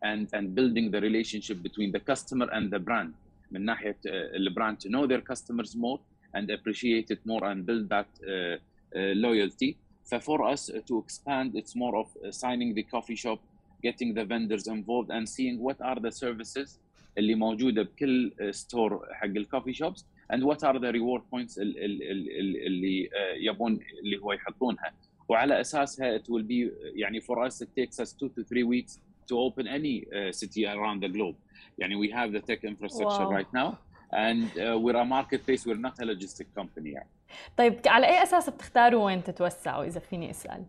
and 0.10 0.28
and 0.34 0.46
building 0.58 0.86
the 0.92 1.02
relationship 1.10 1.58
between 1.68 1.92
the 1.92 2.00
customer 2.12 2.48
and 2.58 2.72
the 2.72 2.80
brand 2.80 3.14
من 3.52 3.66
ناحيه 3.66 3.98
البراند 4.06 4.78
to 4.80 4.90
know 4.90 5.08
their 5.08 5.22
customers 5.22 5.76
more 5.76 6.00
and 6.36 6.50
appreciate 6.52 7.08
it 7.12 7.20
more 7.26 7.44
and 7.52 7.66
build 7.66 7.90
that 7.90 8.08
uh, 8.22 8.30
uh, 8.30 9.14
loyalty 9.26 9.76
so 10.04 10.20
for 10.20 10.40
us 10.54 10.72
to 10.90 10.94
expand 11.04 11.56
it's 11.56 11.76
more 11.76 11.96
of 12.02 12.08
signing 12.32 12.74
the 12.74 12.84
coffee 12.84 13.16
shop 13.16 13.40
getting 13.88 14.14
the 14.14 14.26
vendors 14.34 14.68
involved 14.68 15.10
and 15.16 15.28
seeing 15.36 15.56
what 15.68 15.78
are 15.82 16.00
the 16.00 16.12
services 16.12 16.80
اللي 17.18 17.36
موجوده 17.36 17.84
بكل 17.84 18.32
ستور 18.52 19.08
حق 19.12 19.26
الكوفي 19.26 19.74
شوبس 19.74 20.06
and 20.34 20.40
what 20.44 20.64
are 20.64 20.80
the 20.80 20.92
reward 20.92 21.22
points 21.34 21.58
اللي 21.58 23.10
يبون 23.38 23.80
اللي 24.04 24.18
هو 24.18 24.34
يحطونها 24.34 24.94
وعلى 25.29 25.61
اساسها 25.61 26.19
it 26.19 26.23
will 26.23 26.43
be 26.43 26.71
يعني 26.95 27.21
for 27.21 27.37
us 27.49 27.63
it 27.63 27.69
takes 27.81 27.99
us 28.05 28.13
two 28.13 28.29
to 28.29 28.45
three 28.45 28.65
weeks 28.65 28.99
to 29.29 29.35
open 29.39 29.67
any 29.67 30.05
uh, 30.05 30.33
city 30.33 30.67
around 30.67 31.01
the 31.01 31.09
globe 31.09 31.37
يعني 31.79 31.97
we 31.97 32.11
have 32.11 32.33
the 32.33 32.41
tech 32.41 32.65
infrastructure 32.65 33.29
wow. 33.29 33.39
right 33.39 33.53
now 33.53 33.79
and 34.13 34.45
uh, 34.59 34.79
we're 34.79 34.97
a 34.97 35.05
marketplace 35.05 35.67
we're 35.67 35.85
not 35.89 35.99
a 36.01 36.05
logistic 36.05 36.47
company 36.59 36.93
يعني 36.93 37.09
طيب 37.57 37.81
على 37.87 38.07
اي 38.07 38.23
أساس 38.23 38.51
بتختاروا 38.51 39.05
وين 39.07 39.25
تتوسعوا 39.25 39.85
اذا 39.85 40.01
فيني 40.01 40.31
اسال 40.31 40.65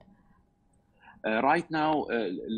Uh, 1.28 1.42
right 1.42 1.68
now 1.72 2.04
uh, 2.04 2.12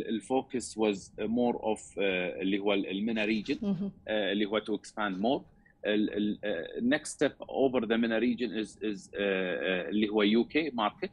الفوكس 0.09 0.79
was 0.79 1.11
more 1.19 1.55
of 1.55 1.79
uh, 1.79 1.99
اللي 2.41 2.59
هو 2.59 2.73
المينا 2.73 3.25
region 3.25 3.57
uh, 3.57 4.09
اللي 4.09 4.45
هو 4.45 4.59
to 4.59 4.73
expand 4.79 5.21
more 5.21 5.41
ال, 5.85 6.37
uh, 6.43 6.81
next 6.81 7.09
step 7.11 7.33
over 7.47 7.81
the 7.85 7.97
MENA 7.97 8.19
region 8.19 8.51
is 8.63 8.69
is 8.81 9.07
uh, 9.07 9.17
uh, 9.17 9.89
اللي 9.89 10.09
هو 10.09 10.43
UK 10.43 10.73
market 10.73 11.09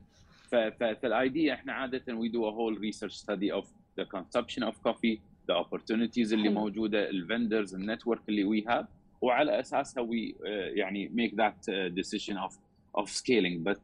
فالايديا 0.51 1.53
احنا 1.53 1.73
عاده 1.73 1.99
we 1.99 2.29
do 2.29 2.39
a 2.39 2.51
whole 2.51 2.79
research 2.79 3.13
study 3.13 3.51
of 3.51 3.65
the 3.99 4.05
consumption 4.05 4.63
of 4.63 4.73
coffee 4.87 5.19
the 5.51 5.55
opportunities 5.55 6.33
اللي 6.33 6.49
موجوده 6.49 7.09
الفندرز 7.09 7.75
النتورك 7.75 8.21
اللي 8.29 8.61
we 8.61 8.65
have 8.65 8.85
وعلى 9.21 9.59
اساسها 9.59 10.07
we 10.07 10.33
uh, 10.33 10.45
يعني 10.77 11.09
make 11.09 11.35
that 11.35 11.69
uh, 11.69 12.01
decision 12.01 12.35
of 12.37 12.53
of 13.01 13.09
scaling 13.09 13.63
but 13.69 13.77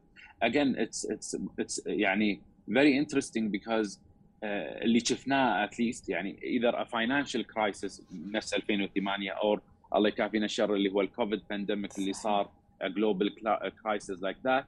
again 0.48 0.74
it's 0.84 1.04
it's 1.04 1.36
it's 1.60 1.86
يعني 1.86 2.40
very 2.70 2.92
interesting 3.02 3.50
because 3.50 3.88
uh, 3.94 4.44
اللي 4.82 5.00
شفناه 5.00 5.66
at 5.66 5.70
least 5.70 6.08
يعني 6.08 6.36
either 6.42 6.74
a 6.74 6.84
financial 6.84 7.42
crisis 7.44 8.02
نفس 8.12 8.54
2008 8.54 9.32
or 9.32 9.60
الله 9.94 10.08
يكافينا 10.08 10.44
الشر 10.44 10.74
اللي 10.74 10.92
هو 10.92 11.00
الكوفيد 11.00 11.40
بانديميك 11.50 11.98
اللي 11.98 12.12
صار 12.12 12.50
a 12.84 12.86
global 12.86 13.30
crisis 13.82 14.20
like 14.20 14.42
that 14.44 14.64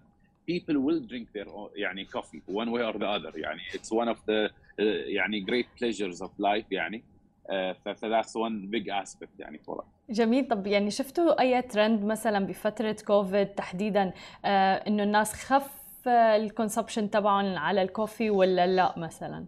People 0.51 0.75
will 0.75 1.01
drink 1.11 1.27
their 1.33 1.49
own, 1.49 1.69
يعني 1.75 2.05
coffee 2.05 2.41
one 2.47 2.69
way 2.71 2.81
or 2.81 2.97
the 2.97 3.05
other 3.05 3.37
يعني 3.37 3.61
it's 3.73 3.91
one 3.91 4.07
of 4.07 4.17
the 4.17 4.49
uh, 4.49 4.81
يعني 5.07 5.45
great 5.45 5.67
pleasures 5.79 6.21
of 6.21 6.29
life 6.29 6.65
يعني 6.71 7.03
uh, 7.49 7.73
ف 7.85 8.05
that's 8.05 8.33
one 8.35 8.67
big 8.71 8.89
aspect 8.89 9.39
يعني 9.39 9.59
for 9.67 9.75
us. 9.77 9.85
جميل 10.09 10.47
طب 10.47 10.67
يعني 10.67 10.91
شفتوا 10.91 11.41
أي 11.41 11.61
ترند 11.61 12.05
مثلا 12.05 12.45
بفترة 12.45 12.95
كوفيد 13.07 13.47
تحديدا 13.47 14.13
آه 14.45 14.75
إنه 14.75 15.03
الناس 15.03 15.33
خف 15.33 16.07
الكونسبشن 16.07 17.09
تبعهم 17.09 17.57
على 17.57 17.81
الكوفي 17.81 18.29
ولا 18.29 18.67
لا 18.67 18.99
مثلا؟ 18.99 19.45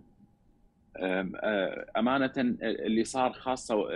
أمانة 1.98 2.32
اللي 2.38 3.04
صار 3.04 3.34
خاصة 3.34 3.88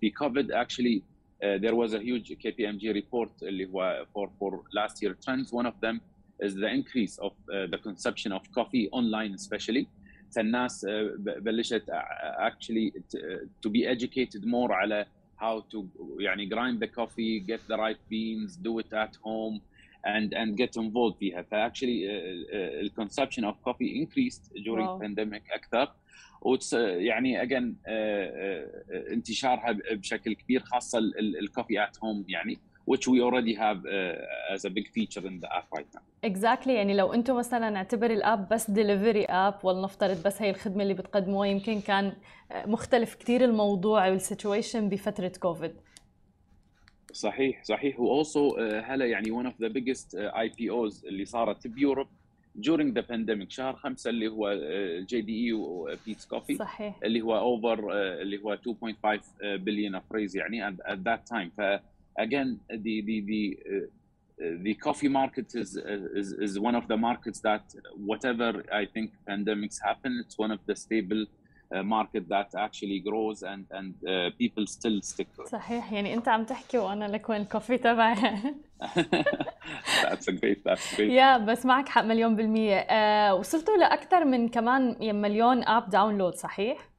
في 0.00 0.10
كوفيد 0.18 0.52
actually 0.52 1.00
uh, 1.00 1.13
there 1.43 1.75
was 1.75 1.93
a 1.93 1.99
huge 1.99 2.29
KPMG 2.43 2.93
report 2.93 3.43
اللي 3.43 3.65
هو 3.65 4.05
for 4.13 4.29
for 4.39 4.51
last 4.73 5.01
year 5.01 5.15
trends 5.25 5.51
one 5.51 5.65
of 5.65 5.79
them 5.81 6.01
is 6.39 6.55
the 6.55 6.67
increase 6.67 7.17
of 7.19 7.31
uh, 7.31 7.67
the 7.67 7.77
consumption 7.77 8.31
of 8.31 8.41
coffee 8.51 8.89
online 8.91 9.33
especially 9.33 9.87
فالناس 10.35 10.85
uh, 10.85 10.89
بلشت 11.17 11.85
actually 12.39 12.91
to 13.61 13.69
be 13.69 13.85
educated 13.85 14.45
more 14.45 14.71
على 14.71 15.05
how 15.41 15.63
to 15.73 15.85
يعني 16.19 16.49
grind 16.49 16.79
the 16.79 16.87
coffee 16.87 17.39
get 17.39 17.61
the 17.67 17.77
right 17.77 17.99
beans 18.09 18.57
do 18.57 18.79
it 18.79 18.93
at 18.93 19.15
home 19.23 19.61
and 20.05 20.33
and 20.33 20.57
get 20.57 20.75
involved 20.77 21.17
فيها 21.19 21.41
فاكشلي 21.41 22.07
uh, 22.07 22.89
uh, 22.89 23.01
consumption 23.01 23.43
of 23.43 23.55
coffee 23.69 24.01
increased 24.01 24.51
during 24.65 24.87
wow. 24.87 24.99
pandemic 24.99 25.53
اكثر 25.53 25.81
وتس 25.81 26.02
يعني 26.80 27.42
again 27.42 27.76
انتشارها 29.12 29.72
بشكل 29.92 30.32
كبير 30.32 30.60
خاصة 30.60 30.98
ال 31.18 31.27
coffee 31.27 31.84
at 31.84 31.98
home 32.04 32.24
يعني 32.28 32.58
which 32.86 33.06
we 33.08 33.18
already 33.26 33.54
have 33.54 33.80
uh, 33.86 34.54
as 34.54 34.64
a 34.64 34.70
big 34.70 34.86
feature 34.96 35.24
in 35.30 35.40
the 35.40 35.50
app 35.58 35.68
right 35.76 35.90
now. 35.94 36.02
Exactly 36.30 36.68
يعني 36.68 36.94
لو 36.94 37.12
أنتم 37.12 37.36
مثلا 37.36 37.76
اعتبر 37.76 38.10
ال 38.10 38.19
app 38.19 38.48
بس 38.48 38.70
delivery 38.70 39.24
app 39.24 39.54
ولنفترض 39.62 40.22
بس 40.22 40.42
هي 40.42 40.50
الخدمة 40.50 40.82
اللي 40.82 40.94
بتقدموها 40.94 41.48
يمكن 41.48 41.80
كان 41.80 42.12
مختلف 42.66 43.14
كثير 43.14 43.44
الموضوع 43.44 44.08
وال 44.08 44.23
situation 44.23 44.88
بفترة 44.88 45.32
كوفيد. 45.40 45.72
صحيح 47.12 47.64
صحيح 47.64 48.00
و 48.00 48.11
also 48.11 48.56
هلا 48.58 49.06
يعني 49.06 49.42
one 49.42 49.46
of 49.46 49.54
the 49.64 49.68
biggest 49.68 50.14
IPOs 50.14 51.06
اللي 51.06 51.24
صارت 51.24 51.66
بيوروب 51.66 52.06
during 52.59 52.93
the 52.93 53.03
pandemic 53.03 53.49
شهر 53.49 53.75
خمسة 53.75 54.09
اللي 54.09 54.27
هو 54.27 54.59
جي 55.09 55.21
دي 55.21 55.45
اي 55.45 55.53
وبيتس 55.53 56.25
كوفي 56.25 56.55
صحيح 56.55 56.99
اللي 57.03 57.21
هو 57.21 57.37
اوفر 57.37 57.93
اللي 57.93 58.43
هو 58.43 58.57
2.5 58.57 59.19
بليون 59.43 59.95
افريز 59.95 60.37
يعني 60.37 60.71
at, 60.71 60.75
at 60.75 60.97
that 60.97 61.35
time 61.35 61.49
ف 61.57 61.61
again 62.21 62.57
the 62.71 63.01
the 63.07 63.17
the 63.31 63.43
uh, 63.55 64.63
the 64.65 64.73
coffee 64.85 65.11
market 65.21 65.47
is, 65.61 65.69
is 66.21 66.29
is 66.45 66.53
one 66.69 66.75
of 66.81 66.85
the 66.91 66.97
markets 67.09 67.39
that 67.49 67.65
whatever 68.11 68.51
I 68.81 68.85
think 68.93 69.07
pandemics 69.31 69.77
happen 69.89 70.11
it's 70.23 70.37
one 70.45 70.51
of 70.57 70.61
the 70.69 70.75
stable 70.85 71.23
uh, 71.73 71.83
market 71.83 72.23
that 72.29 72.49
actually 72.65 72.99
grows 72.99 73.43
and 73.43 73.63
and 73.77 73.93
uh, 74.07 74.29
people 74.41 74.65
still 74.67 75.01
stick 75.01 75.27
to 75.35 75.41
it. 75.41 75.47
صحيح 75.47 75.93
يعني 75.93 76.13
انت 76.13 76.27
عم 76.27 76.43
تحكي 76.43 76.77
وانا 76.77 77.05
لك 77.05 77.29
وين 77.29 77.41
الكوفي 77.41 77.77
تبعي 77.77 78.15
that's 80.03 80.27
a 80.27 80.31
great 80.31 80.63
that's 80.65 80.95
great 80.95 80.99
يا 80.99 81.37
بس 81.37 81.65
معك 81.65 81.89
حق 81.89 82.01
مليون 82.03 82.35
بالمية 82.35 82.75
آه 82.75 83.35
وصلتوا 83.35 83.77
لأكثر 83.77 84.25
من 84.25 84.49
كمان 84.49 84.95
مليون 85.21 85.63
اب 85.63 85.89
داونلود 85.89 86.35
صحيح؟ 86.35 86.89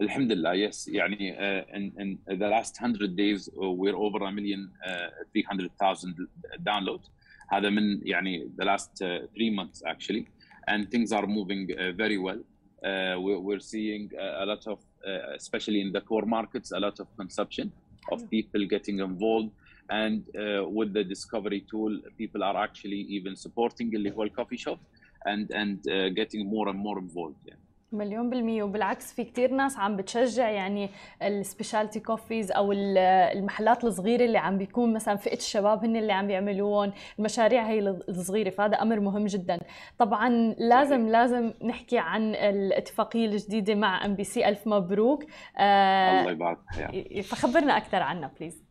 الحمد 0.00 0.32
لله 0.32 0.70
yes 0.70 0.88
يعني 0.88 1.36
uh, 1.36 1.76
in, 1.76 2.00
in 2.00 2.38
the 2.38 2.48
last 2.48 2.82
100 2.82 3.16
days 3.16 3.50
we're 3.56 3.96
over 3.96 4.24
a 4.24 4.32
million 4.32 4.70
uh, 4.86 5.10
300,000 5.32 6.28
downloads 6.58 7.10
هذا 7.48 7.70
من 7.70 8.06
يعني 8.06 8.50
the 8.60 8.64
last 8.64 9.02
uh, 9.02 9.26
three 9.34 9.50
months 9.50 9.82
actually 9.86 10.26
and 10.70 10.90
things 10.90 11.12
are 11.12 11.26
moving 11.26 11.68
uh, 11.70 11.92
very 11.92 12.18
well 12.18 12.40
uh, 12.40 12.57
we're, 13.24 13.40
we're 13.46 13.64
seeing 13.74 14.10
a 14.42 14.46
lot 14.46 14.66
of 14.66 14.78
uh, 15.06 15.34
especially 15.36 15.80
in 15.80 15.92
the 15.92 16.00
core 16.00 16.26
markets 16.26 16.72
a 16.72 16.80
lot 16.86 16.98
of 17.00 17.06
consumption 17.16 17.72
of 18.12 18.18
people 18.30 18.62
getting 18.66 18.98
involved 19.00 19.50
and 19.90 20.22
uh, 20.36 20.64
with 20.68 20.92
the 20.92 21.04
discovery 21.04 21.62
tool 21.70 21.92
people 22.16 22.42
are 22.42 22.56
actually 22.56 23.02
even 23.16 23.36
supporting 23.36 23.94
اللي 23.94 24.10
هو 24.10 24.22
الكوفي 24.22 24.56
شوب 24.56 24.78
and 25.28 25.50
and 25.52 25.78
uh, 25.88 26.08
getting 26.20 26.46
more 26.46 26.68
and 26.68 26.78
more 26.78 26.98
involved 26.98 27.46
يعني. 27.46 27.60
مليون 27.91 28.29
بالمية 28.29 28.63
وبالعكس 28.63 29.13
في 29.13 29.23
كتير 29.23 29.51
ناس 29.51 29.77
عم 29.77 29.95
بتشجع 29.95 30.49
يعني 30.49 30.89
ال 31.23 31.31
specialty 31.31 31.99
coffees 31.99 32.51
أو 32.51 32.71
المحلات 32.71 33.83
الصغيرة 33.83 34.25
اللي 34.25 34.37
عم 34.37 34.57
بيكون 34.57 34.93
مثلا 34.93 35.15
فئة 35.15 35.37
الشباب 35.37 35.85
هن 35.85 35.95
اللي 35.95 36.13
عم 36.13 36.27
بيعملوهم 36.27 36.93
المشاريع 37.19 37.67
هي 37.67 37.79
الصغيرة 37.79 38.49
فهذا 38.49 38.75
أمر 38.75 38.99
مهم 38.99 39.25
جدا. 39.25 39.59
طبعا 39.97 40.55
لازم 40.57 41.01
صحيح. 41.01 41.11
لازم 41.11 41.53
نحكي 41.63 41.97
عن 41.97 42.35
الاتفاقية 42.35 43.25
الجديدة 43.25 43.75
مع 43.75 44.05
ام 44.05 44.15
بي 44.15 44.23
سي 44.23 44.49
ألف 44.49 44.67
مبروك. 44.67 45.23
آه 45.57 46.19
الله 46.19 46.31
يبارك. 46.31 46.59
فخبرنا 47.23 47.77
أكثر 47.77 48.01
عنها 48.01 48.31
please 48.39 48.63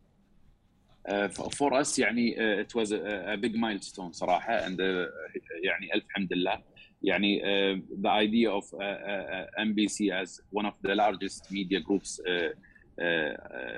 for 1.57 1.81
us 1.81 1.99
يعني 1.99 2.35
it 2.61 2.75
was 2.75 2.93
a 2.93 3.35
big 3.35 3.55
milestone 3.55 4.11
صراحة 4.11 4.59
and 4.59 4.77
uh, 4.77 5.11
يعني 5.63 5.93
ألف 5.93 6.03
حمد 6.09 6.33
لله. 6.33 6.59
يعني 7.04 7.40
uh, 7.40 7.80
the 8.02 8.10
idea 8.10 8.50
of 8.50 8.64
uh, 8.74 8.78
uh, 8.78 9.46
MBC 9.58 10.10
as 10.10 10.40
one 10.50 10.66
of 10.66 10.74
the 10.82 10.94
largest 10.94 11.50
media 11.50 11.80
groups 11.80 12.20
uh, 12.20 12.54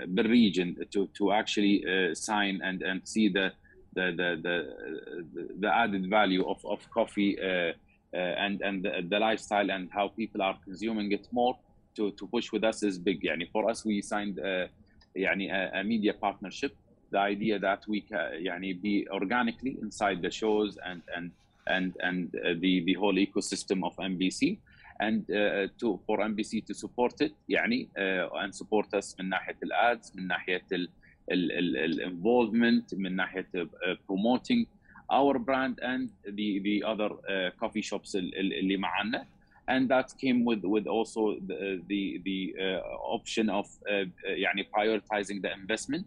بالريجن 0.07 0.75
to 0.91 1.07
to 1.19 1.33
actually 1.33 1.85
sign 2.15 2.61
and 2.63 2.83
and 2.83 3.01
see 3.05 3.29
the 3.29 3.51
the 3.95 4.07
the 4.21 4.29
the, 4.47 4.57
the 5.63 5.71
added 5.83 6.11
value 6.11 6.45
of 6.47 6.65
of 6.65 6.79
coffee 6.91 7.33
and 8.13 8.61
and 8.63 8.83
the, 8.85 8.93
the 9.09 9.19
lifestyle 9.19 9.71
and 9.71 9.91
how 9.91 10.09
people 10.09 10.43
are 10.43 10.57
consuming 10.65 11.13
it 11.13 11.27
more 11.33 11.55
to 11.97 12.11
to 12.19 12.27
push 12.27 12.53
with 12.53 12.65
us 12.65 12.83
is 12.83 12.99
big 12.99 13.23
يعني 13.25 13.51
for 13.51 13.71
us 13.71 13.85
we 13.87 14.03
signed 14.03 14.39
يعني 15.17 15.51
a, 15.51 15.81
a 15.81 15.85
media 15.85 16.13
partnership 16.13 16.73
the 17.11 17.19
idea 17.19 17.59
that 17.59 17.81
we 17.89 18.01
can 18.03 18.33
يعني 18.33 18.75
be 18.83 19.09
organically 19.11 19.79
inside 19.81 20.21
the 20.21 20.31
shows 20.31 20.77
and 20.89 21.01
and 21.17 21.31
and 21.67 21.97
and 22.01 22.31
the 22.63 22.81
the 22.85 22.95
whole 22.95 23.15
ecosystem 23.15 23.85
of 23.85 23.95
MBC 23.97 24.59
and 25.01 25.31
uh, 25.31 25.67
to 25.79 26.01
for 26.07 26.19
MBC 26.19 26.65
to 26.67 26.75
support 26.75 27.21
it 27.21 27.33
يعني 27.49 27.89
uh, 27.99 28.29
and 28.43 28.55
support 28.55 28.95
us 28.95 29.15
من 29.19 29.29
ناحيه 29.29 29.57
الادز 29.63 30.13
من 30.17 30.27
ناحيه 30.27 30.63
الانفولفمنت 31.31 32.95
من 32.95 33.17
ناحيه 33.17 33.49
uh, 33.55 33.67
promoting 34.07 34.67
our 35.11 35.39
brand 35.39 35.79
and 35.83 36.11
the 36.25 36.59
the 36.61 36.83
other 36.85 37.11
uh, 37.11 37.51
coffee 37.61 37.83
shops 37.83 38.15
اللي 38.15 38.77
معنا 38.77 39.27
and 39.69 39.89
that 39.89 40.15
came 40.19 40.45
with 40.45 40.65
with 40.65 40.87
also 40.87 41.37
the 41.49 41.83
the, 41.89 42.21
the 42.25 42.55
uh, 42.59 42.81
option 43.17 43.51
of 43.51 43.67
uh, 43.67 44.07
يعني 44.25 44.69
prioritizing 44.77 45.43
the 45.43 45.53
investment 45.53 46.07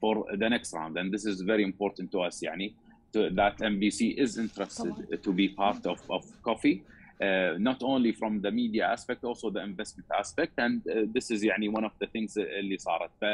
for 0.00 0.24
the 0.36 0.48
next 0.48 0.72
round 0.74 0.98
and 0.98 1.12
this 1.12 1.24
is 1.24 1.40
very 1.40 1.64
important 1.64 2.12
to 2.12 2.20
us 2.20 2.42
يعني 2.42 2.74
to, 3.12 3.30
that 3.30 3.56
MBC 3.58 4.16
is 4.18 4.38
interested 4.38 4.94
to 5.22 5.32
be 5.32 5.48
part 5.48 5.86
of 5.86 5.98
of 6.10 6.22
coffee 6.42 6.82
uh, 7.20 7.54
not 7.58 7.82
only 7.82 8.12
from 8.12 8.40
the 8.40 8.50
media 8.50 8.86
aspect 8.86 9.24
also 9.24 9.50
the 9.50 9.62
investment 9.62 10.08
aspect 10.18 10.52
and 10.58 10.82
uh, 10.88 11.02
this 11.14 11.30
is 11.30 11.42
يعني 11.44 11.68
one 11.68 11.84
of 11.84 11.92
the 12.00 12.06
things 12.06 12.38
اللي 12.38 12.78
صارت 12.78 13.10
ف 13.20 13.24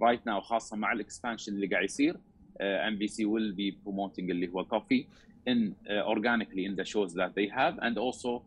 right 0.00 0.24
now 0.26 0.40
خاصه 0.40 0.76
مع 0.76 0.92
الاكسبانشن 0.92 1.54
اللي 1.54 1.66
قاعد 1.66 1.84
يصير 1.84 2.14
uh, 2.14 2.90
MBC 2.90 3.26
will 3.26 3.52
be 3.56 3.72
promoting 3.86 4.30
اللي 4.30 4.48
هو 4.48 4.64
coffee 4.64 5.04
in 5.48 5.74
uh, 5.88 6.08
organically 6.08 6.64
in 6.64 6.74
the 6.76 6.84
shows 6.84 7.12
that 7.14 7.34
they 7.34 7.48
have 7.48 7.78
and 7.82 7.98
also 7.98 8.42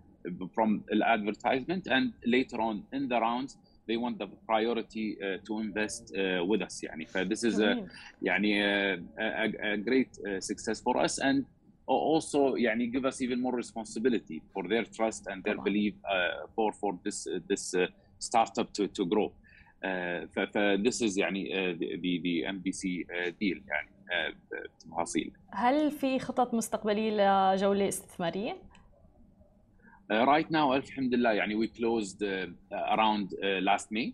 from 0.56 0.84
the 0.90 1.08
advertisement 1.08 1.88
and 1.88 2.14
later 2.26 2.60
on 2.60 2.84
in 2.94 3.08
the 3.08 3.20
rounds 3.20 3.58
they 3.89 3.97
want 3.97 4.19
the 4.19 4.29
priority 4.47 5.07
uh, 5.19 5.39
to 5.47 5.61
invest 5.61 6.13
uh, 6.15 6.45
with 6.51 6.63
us 6.63 6.83
يعني 6.85 7.07
ف 7.07 7.19
this 7.19 7.45
is 7.45 7.59
a, 7.61 7.89
يعني 8.23 8.63
a, 8.63 9.01
a, 9.19 9.73
a 9.73 9.77
great 9.77 10.19
uh, 10.19 10.41
success 10.41 10.81
for 10.81 10.97
us 10.97 11.19
and 11.19 11.45
also 11.89 12.57
يعني 12.57 12.91
give 12.93 13.05
us 13.05 13.21
even 13.21 13.41
more 13.41 13.57
responsibility 13.57 14.43
for 14.55 14.63
their 14.69 14.85
trust 14.85 15.27
and 15.27 15.43
their 15.45 15.59
belief 15.69 15.95
uh, 16.05 16.47
for 16.55 16.73
for 16.73 16.93
this 17.05 17.27
uh, 17.27 17.41
this 17.51 17.75
uh, 17.75 17.87
startup 18.19 18.69
to 18.73 18.87
to 18.99 19.05
grow. 19.05 19.29
Uh, 19.29 20.27
ف, 20.35 20.39
ف 20.39 20.59
this 20.87 21.03
is 21.03 21.19
يعني 21.19 21.45
uh, 21.51 21.79
the 21.79 22.21
the 22.23 22.35
MBC 22.57 22.83
uh, 22.85 23.31
deal 23.41 23.59
يعني 23.69 23.89
تفاصيل. 24.81 25.33
هل 25.51 25.91
في 25.91 26.19
خطط 26.19 26.55
مستقبليه 26.55 27.55
لجوله 27.55 27.89
استثماريه؟ 27.89 28.57
Uh, 30.12 30.26
right 30.26 30.50
now 30.52 30.74
الحمد 30.74 31.14
لله 31.14 31.32
يعني 31.32 31.56
we 31.56 31.68
closed 31.68 32.24
uh, 32.24 32.48
around 32.96 33.34
uh, 33.34 33.60
last 33.62 33.92
May. 33.92 34.14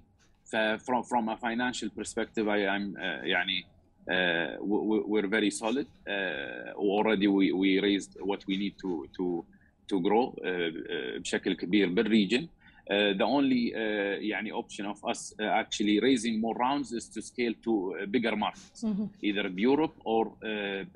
from 0.85 1.03
from 1.03 1.29
a 1.29 1.37
financial 1.37 1.89
perspective 1.89 2.47
I 2.47 2.59
am 2.75 2.95
يعني 3.23 3.65
uh, 4.11 4.57
we're 4.61 5.27
very 5.27 5.51
solid. 5.51 5.87
Uh, 6.07 6.73
already 6.75 7.27
we, 7.27 7.53
we 7.53 7.79
raised 7.79 8.17
what 8.19 8.41
we 8.47 8.57
need 8.57 8.75
to 8.81 9.07
to 9.17 9.45
to 9.87 10.01
grow 10.01 10.33
uh, 10.43 11.19
بشكل 11.19 11.53
كبير 11.53 11.89
بالريجن. 11.89 12.47
the 12.89 13.23
only 13.23 13.71
يعني 14.19 14.51
option 14.51 14.85
of 14.85 15.05
us 15.05 15.33
actually 15.39 15.99
raising 15.99 16.41
more 16.41 16.55
rounds 16.55 16.91
is 16.91 17.07
to 17.07 17.21
scale 17.21 17.53
to 17.63 17.95
bigger 18.11 18.35
markets, 18.35 18.83
mm 18.83 18.93
-hmm. 18.95 19.07
either 19.27 19.45
Europe 19.69 19.95
or 20.03 20.23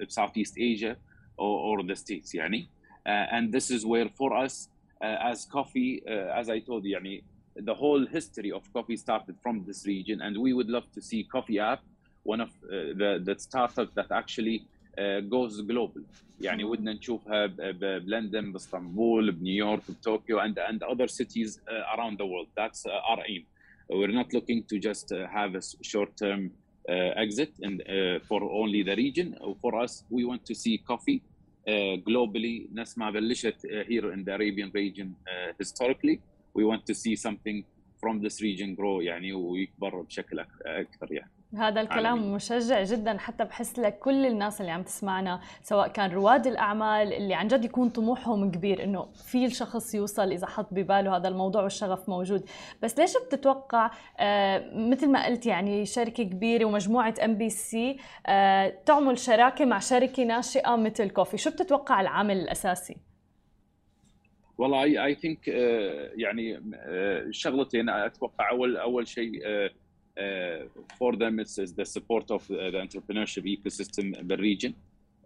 Southeast 0.08 0.56
Asia 0.72 0.94
or, 1.38 1.56
or 1.70 1.86
the 1.90 1.96
States 1.96 2.34
يعني. 2.34 2.68
and 3.36 3.54
this 3.56 3.68
is 3.76 3.82
where 3.86 4.10
for 4.20 4.32
us 4.46 4.70
as 5.02 5.46
coffee, 5.46 6.02
as 6.08 6.50
I 6.50 6.60
told 6.60 6.86
you, 6.86 6.98
يعني, 6.98 7.24
the 7.56 7.74
whole 7.74 8.06
history 8.06 8.52
of 8.52 8.62
coffee 8.74 8.98
started 8.98 9.36
from 9.42 9.64
this 9.66 9.86
region, 9.86 10.22
and 10.22 10.38
we 10.38 10.54
would 10.54 10.70
love 10.70 10.92
to 10.94 11.02
see 11.02 11.24
Coffee 11.24 11.60
App 11.60 11.82
one 12.28 12.42
of 12.42 12.50
uh, 12.50 12.94
the 13.02 13.12
the 13.28 13.36
startups 13.48 13.94
that 14.00 14.10
actually 14.22 14.58
uh, 14.98 15.20
goes 15.36 15.62
global 15.62 16.04
يعني 16.42 16.64
ودنا 16.64 16.94
نشوفها 16.94 17.46
بلندن 17.98 18.52
باسطنبول 18.52 19.32
بنيويورك 19.32 19.91
بطوكيو 19.91 20.39
and 20.39 20.60
and 20.60 20.84
other 20.84 21.08
cities 21.08 21.60
uh, 21.67 21.98
around 21.98 22.17
the 22.17 22.26
world 22.26 22.48
that's 22.56 22.86
our 22.86 23.22
aim 23.28 23.43
we're 23.89 24.17
not 24.22 24.34
looking 24.34 24.63
to 24.63 24.78
just 24.80 25.10
have 25.10 25.56
a 25.56 25.62
short 25.82 26.12
term 26.17 26.52
exit 27.24 27.52
and 27.67 27.78
for 28.30 28.39
only 28.62 28.82
the 28.89 28.96
region 28.96 29.28
for 29.62 29.72
us 29.84 30.04
we 30.15 30.22
want 30.30 30.43
to 30.46 30.56
see 30.63 30.78
coffee 30.91 31.20
globally 32.10 32.74
ناس 32.74 32.98
ما 32.98 33.12
بلشت 33.12 33.67
here 33.67 34.13
in 34.13 34.24
the 34.24 34.34
Arabian 34.36 34.72
region 34.76 35.08
historically 35.63 36.20
we 36.58 36.63
want 36.63 36.82
to 36.86 36.93
see 36.93 37.15
something 37.15 37.63
from 38.02 38.22
this 38.22 38.41
region 38.41 38.76
grow 38.76 39.02
يعني 39.02 39.34
ويكبر 39.34 40.02
بشكل 40.02 40.39
اكثر 40.65 41.13
يعني 41.13 41.32
هذا 41.59 41.81
الكلام 41.81 42.19
عالمي. 42.19 42.35
مشجع 42.35 42.83
جدا 42.83 43.19
حتى 43.19 43.45
بحس 43.45 43.79
لك 43.79 43.99
كل 43.99 44.27
الناس 44.27 44.61
اللي 44.61 44.73
عم 44.73 44.83
تسمعنا 44.83 45.41
سواء 45.62 45.88
كان 45.88 46.11
رواد 46.11 46.47
الأعمال 46.47 47.12
اللي 47.12 47.35
عن 47.35 47.49
جد 47.49 47.65
يكون 47.65 47.88
طموحهم 47.88 48.51
كبير 48.51 48.85
إنه 48.85 49.07
في 49.12 49.47
الشخص 49.47 49.95
يوصل 49.95 50.33
إذا 50.33 50.47
حط 50.47 50.69
بباله 50.71 51.17
هذا 51.17 51.29
الموضوع 51.29 51.62
والشغف 51.62 52.09
موجود. 52.09 52.45
بس 52.83 52.99
ليش 52.99 53.17
بتتوقع 53.27 53.91
آه 54.21 54.71
مثل 54.75 55.11
ما 55.11 55.27
قلت 55.27 55.47
يعني 55.47 55.87
شركة 55.87 56.23
كبيرة 56.25 56.65
ومجموعة 56.65 57.15
ام 57.25 57.35
بي 57.35 57.51
سي 57.51 57.97
تعمل 58.87 59.19
شراكة 59.19 59.65
مع 59.65 59.79
شركة 59.79 60.25
ناشئة 60.25 60.77
مثل 60.77 61.11
كوفي؟ 61.11 61.38
شو 61.38 61.51
بتتوقع 61.51 62.01
العامل 62.01 62.37
الأساسي؟ 62.37 62.97
والله 64.59 64.83
اي 64.83 65.05
اي 65.05 65.15
ثينك 65.15 65.49
يعني 66.17 66.57
uh, 66.57 66.62
شغلتين 67.31 67.88
أتوقع. 67.88 68.51
أول 68.51 68.77
أول 68.77 69.09
شيء 69.09 69.33
uh, 69.41 69.73
uh, 70.17 70.65
for 70.98 71.15
them 71.15 71.39
it's, 71.39 71.58
it's 71.58 71.74
the 71.74 71.86
support 71.86 72.32
of 72.32 72.48
the 72.48 72.80
entrepreneurship 72.86 73.46
ecosystem 73.56 74.17
in 74.20 74.28
the 74.28 74.38
region 74.38 74.74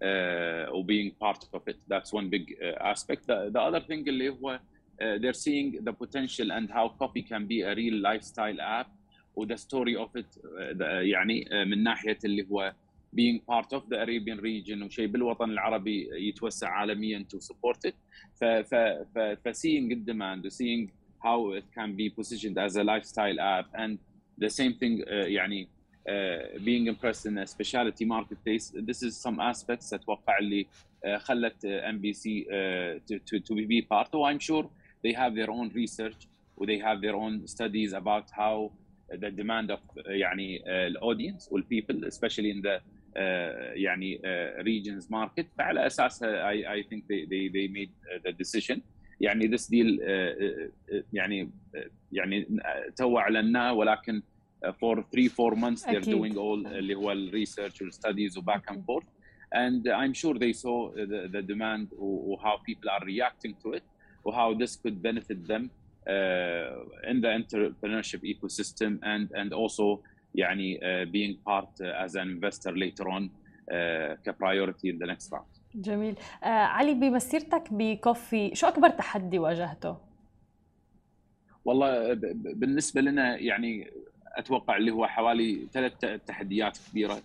uh, 0.04 0.74
or 0.74 0.84
being 0.84 1.12
part 1.12 1.46
of 1.54 1.62
it. 1.67 1.78
That's 1.88 2.12
one 2.12 2.30
big 2.30 2.56
uh, 2.62 2.84
aspect. 2.84 3.28
The, 3.28 3.50
the 3.54 3.62
other 3.62 3.80
thing 3.80 4.04
اللي 4.08 4.30
هو 4.30 4.60
uh, 5.02 5.17
they're 5.22 5.34
seeing 5.34 5.84
the 5.84 5.94
potential 5.94 6.52
and 6.52 6.70
how 6.70 6.89
coffee 7.00 7.24
can 7.24 7.46
be 7.46 7.62
a 7.62 7.76
real 7.76 7.96
lifestyle 8.02 8.60
app 8.62 8.88
و 9.36 9.46
the 9.46 9.58
story 9.58 9.96
of 9.96 10.10
it 10.15 10.38
uh, 10.38 10.84
يعني 10.84 11.46
uh, 11.46 11.67
من 11.67 11.84
ناحيه 11.84 12.17
اللي 12.26 12.48
هو 12.52 12.74
being 13.15 13.39
part 13.39 13.74
of 13.74 13.84
the 13.89 13.98
Arabian 13.98 14.39
region 14.39 14.84
وشيء 14.84 15.08
بالوطن 15.08 15.50
العربي 15.50 16.10
يتوسع 16.28 16.70
عالميا 16.70 17.26
to 17.36 17.39
support 17.39 17.78
it. 17.86 17.94
ف, 18.36 18.44
ف, 18.44 18.76
ف, 19.15 19.20
ف 19.20 19.56
seeing 19.56 19.89
the 19.89 19.96
demand, 19.96 20.52
seeing 20.52 20.91
how 21.24 21.52
it 21.52 21.65
can 21.78 21.96
be 21.96 22.10
positioned 22.10 22.58
as 22.58 22.76
a 22.76 22.84
lifestyle 22.84 23.39
app 23.39 23.67
and 23.76 23.98
the 24.38 24.50
same 24.50 24.74
thing 24.74 25.02
uh, 25.02 25.12
يعني 25.12 25.67
uh, 26.10 26.60
being 26.63 26.88
impressed 26.88 27.26
in 27.26 27.38
a 27.38 27.48
specialty 27.48 28.06
marketplace 28.06 28.72
this 28.89 29.04
is 29.04 29.15
some 29.15 29.39
aspects 29.39 29.94
اتوقع 29.94 30.38
اللي 30.38 30.67
uh, 31.06 31.17
خلت 31.17 31.65
ام 31.65 32.00
بي 32.00 32.13
سي 32.13 32.46
to, 33.08 33.20
to, 33.20 33.39
to 33.39 33.56
be 33.56 33.82
part 33.82 34.08
of 34.13 34.22
I'm 34.22 34.39
sure 34.39 34.65
they 35.04 35.13
have 35.13 35.36
their 35.36 35.52
own 35.52 35.70
research 35.76 36.28
they 36.70 36.78
have 36.78 37.02
their 37.02 37.15
own 37.15 37.48
studies 37.48 37.94
about 37.94 38.30
how 38.32 38.72
the 39.12 39.32
demand 39.32 39.72
of 39.72 39.80
يعني 39.98 40.63
الاودينس 40.88 41.50
والبيبل 41.52 42.12
especially 42.12 42.52
in 42.52 42.62
the 42.62 42.80
uh, 42.80 43.20
يعني 43.76 44.17
uh, 44.17 44.63
regions 44.63 45.10
market 45.10 45.46
فعلى 45.58 45.88
اساسها 45.88 46.52
I, 46.52 46.80
I 46.80 46.84
think 46.89 47.04
they, 47.08 47.26
they, 47.26 47.48
they 47.48 47.67
made 47.67 47.91
the 48.26 48.32
decision 48.32 48.82
يعني 49.22 49.58
this 49.58 49.62
deal 49.62 50.00
uh, 50.00 51.04
يعني 51.13 51.50
يعني 52.12 52.48
تو 52.96 53.17
اعلناه 53.17 53.74
ولكن 53.74 54.22
for 54.65 55.04
3 55.12 55.30
4 55.39 55.56
months 55.56 55.84
they're 55.84 55.89
أكيد. 55.89 56.15
doing 56.15 56.36
all 56.36 56.67
اللي 56.67 56.96
هو 56.96 57.12
الريسيرش 57.12 57.82
والستديز 57.82 58.38
وباك 58.38 58.70
اند 58.72 58.84
فورث 58.86 59.06
and 59.56 59.88
I'm 59.88 60.13
sure 60.13 60.36
they 60.39 60.54
saw 60.54 60.78
the, 60.96 61.28
the 61.36 61.41
demand 61.41 61.88
or 62.00 62.38
how 62.46 62.56
people 62.70 62.89
are 62.89 63.04
reacting 63.06 63.54
to 63.63 63.74
it 63.78 63.84
or 64.24 64.34
how 64.34 64.54
this 64.54 64.76
could 64.82 64.98
benefit 65.10 65.39
them 65.52 65.63
uh, 66.08 67.10
in 67.12 67.17
the 67.24 67.32
entrepreneurship 67.39 68.22
ecosystem 68.34 68.91
and 69.04 69.26
and 69.41 69.54
also 69.54 70.00
يعني 70.36 70.80
uh, 70.80 71.06
being 71.12 71.36
part 71.50 71.72
uh, 71.82 72.06
as 72.06 72.15
an 72.15 72.28
investor 72.30 72.72
later 72.86 73.10
on 73.10 73.24
uh, 73.72 74.15
كpriority 74.26 74.89
in 74.89 74.98
the 75.00 75.06
next 75.06 75.32
round. 75.32 75.52
جميل. 75.77 76.15
آه 76.43 76.47
علي 76.47 76.95
بمسيرتك 76.95 77.65
بكوفي 77.71 78.55
شو 78.55 78.67
أكبر 78.67 78.89
تحدي 78.89 79.39
واجهته؟ 79.39 79.97
والله 81.65 82.15
بالنسبة 82.35 83.01
لنا 83.01 83.37
يعني 83.37 83.91
أتوقع 84.37 84.77
اللي 84.77 84.91
هو 84.91 85.07
حوالي 85.07 85.67
ثلاث 85.73 85.93
تحديات 86.27 86.79
كبيرة. 86.91 87.23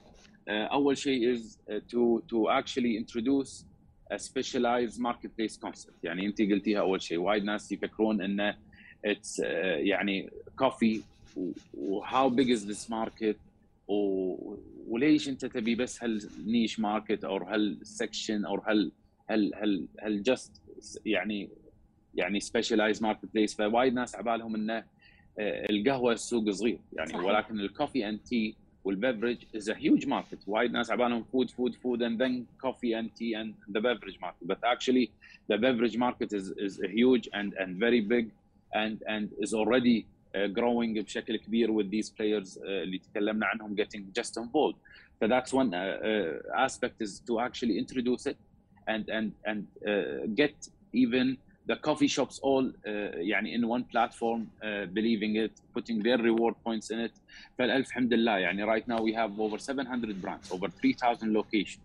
أول 0.48 0.98
شيء 0.98 1.36
is 1.36 1.42
to 1.70 2.22
to 2.32 2.50
actually 2.60 2.98
introduce 3.04 3.66
a 4.12 4.18
specialized 4.18 5.00
marketplace 5.00 5.58
concept. 5.66 6.04
يعني 6.04 6.26
انت 6.26 6.42
قلتيها 6.42 6.80
أول 6.80 7.02
شيء. 7.02 7.18
وايد 7.18 7.44
ناس 7.44 7.72
يفكرون 7.72 8.22
انه 8.22 8.58
it's 9.08 9.40
يعني 9.78 10.30
coffee 10.58 11.02
و 11.74 12.30
how 12.30 12.41
big 12.41 12.52
is 12.52 12.72
this 12.72 12.90
market 12.90 13.38
وليش 14.88 15.30
انت 15.30 15.46
تبي 15.46 15.76
بس 15.76 16.04
هال 16.04 16.25
niche 16.25 16.80
market 16.80 17.24
أو 17.24 17.38
هال 17.38 17.62
section 17.62 18.46
أو 18.46 18.62
هل 18.68 18.92
هل 19.28 19.52
هل 19.56 19.88
هل 20.00 20.24
just 20.24 20.62
يعني 21.06 21.50
يعني 22.16 22.40
specialized 22.40 23.04
marketplace 23.04 23.56
فوايد 23.56 23.94
ناس 23.94 24.16
على 24.16 24.24
بالهم 24.24 24.56
إنه 24.56 24.84
القهوة 25.40 26.14
السوق 26.14 26.50
صغير. 26.50 26.80
يعني 26.94 27.10
صحيح. 27.10 27.24
ولكن 27.24 27.60
ال 27.60 27.67
coffee 27.67 28.10
and 28.10 28.20
tea 28.20 28.56
وال 28.84 28.95
beverage 28.95 29.38
is 29.56 29.70
a 29.70 29.78
huge 29.78 30.08
market 30.08 30.40
وايد 30.48 30.72
ناس 30.72 30.92
على 30.92 31.04
بالهم 31.04 31.24
food 31.24 31.50
food 31.50 31.76
food 31.76 32.04
and 32.04 32.18
then 32.20 32.66
coffee 32.68 32.94
and 32.94 33.10
tea 33.20 33.34
and 33.36 33.76
the 33.76 33.82
beverage 33.82 34.20
market. 34.22 34.48
But 34.48 34.58
actually 34.74 35.12
the 35.52 35.58
beverage 35.58 35.98
market 35.98 36.34
is 36.34 36.46
is 36.66 36.74
huge 37.00 37.30
and 37.34 37.50
and 37.62 37.70
very 37.86 38.02
big 38.14 38.26
and 38.82 38.96
and 39.14 39.26
is 39.44 39.54
already 39.54 39.98
uh, 40.35 40.49
growing 40.59 40.99
بشكل 40.99 41.37
كبير 41.37 41.73
with 41.73 41.91
these 41.91 42.11
players 42.11 42.59
uh, 42.59 42.63
اللي 42.65 42.99
تكلمنا 42.99 43.47
عنهم 43.47 43.77
getting 43.77 44.21
just 44.21 44.43
involved 44.43 44.77
so 45.21 45.27
that's 45.27 45.53
one 45.53 45.75
uh, 45.75 45.79
uh, 45.79 46.65
aspect 46.65 47.03
is 47.03 47.21
to 47.29 47.41
actually 47.41 47.79
introduce 47.79 48.27
it 48.27 48.37
and 48.89 49.09
and 49.09 49.33
and 49.45 49.67
uh, 49.87 50.27
get 50.35 50.55
even 50.93 51.37
the 51.67 51.77
coffee 51.77 52.07
shops 52.07 52.39
all 52.43 52.65
uh, 52.67 52.91
يعني 53.17 53.55
in 53.55 53.67
one 53.67 53.85
platform 53.85 54.51
uh, 54.63 54.87
believing 54.87 55.37
it 55.37 55.53
putting 55.75 56.03
their 56.03 56.19
reward 56.19 56.55
points 56.65 56.91
in 56.91 56.99
it 56.99 57.13
فالألف 57.59 57.89
الحمد 57.89 58.15
لله 58.15 58.37
يعني 58.39 58.67
right 58.67 58.89
now 58.89 59.01
we 59.01 59.13
have 59.13 59.41
over 59.41 59.59
700 59.59 60.23
brands 60.23 60.53
over 60.53 60.69
3000 60.69 61.33
locations 61.33 61.81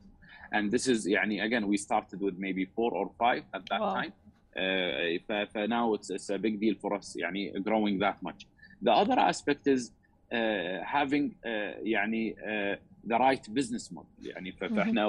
and 0.53 0.71
this 0.71 0.87
is 0.87 1.07
يعني 1.07 1.43
again 1.43 1.67
we 1.67 1.77
started 1.77 2.21
with 2.21 2.37
maybe 2.37 2.65
four 2.65 2.91
or 2.91 3.09
five 3.19 3.43
at 3.53 3.65
that 3.69 3.81
wow. 3.81 3.93
time 3.93 4.13
uh, 4.57 5.45
for 5.53 5.67
now 5.67 5.93
it's, 5.93 6.09
it's 6.09 6.29
a 6.29 6.37
big 6.37 6.59
deal 6.59 6.75
for 6.81 6.93
us 6.93 7.15
يعني 7.15 7.63
growing 7.63 7.99
that 7.99 8.21
much 8.21 8.47
the 8.83 8.91
other 8.91 9.19
aspect 9.19 9.67
is 9.67 9.91
uh, 10.31 10.83
having 10.85 11.31
uh, 11.45 11.77
يعني 11.83 12.35
uh, 12.35 12.77
the 13.07 13.17
right 13.17 13.53
business 13.53 13.91
model 13.91 14.23
يعني 14.23 14.51
فاحنا 14.51 15.07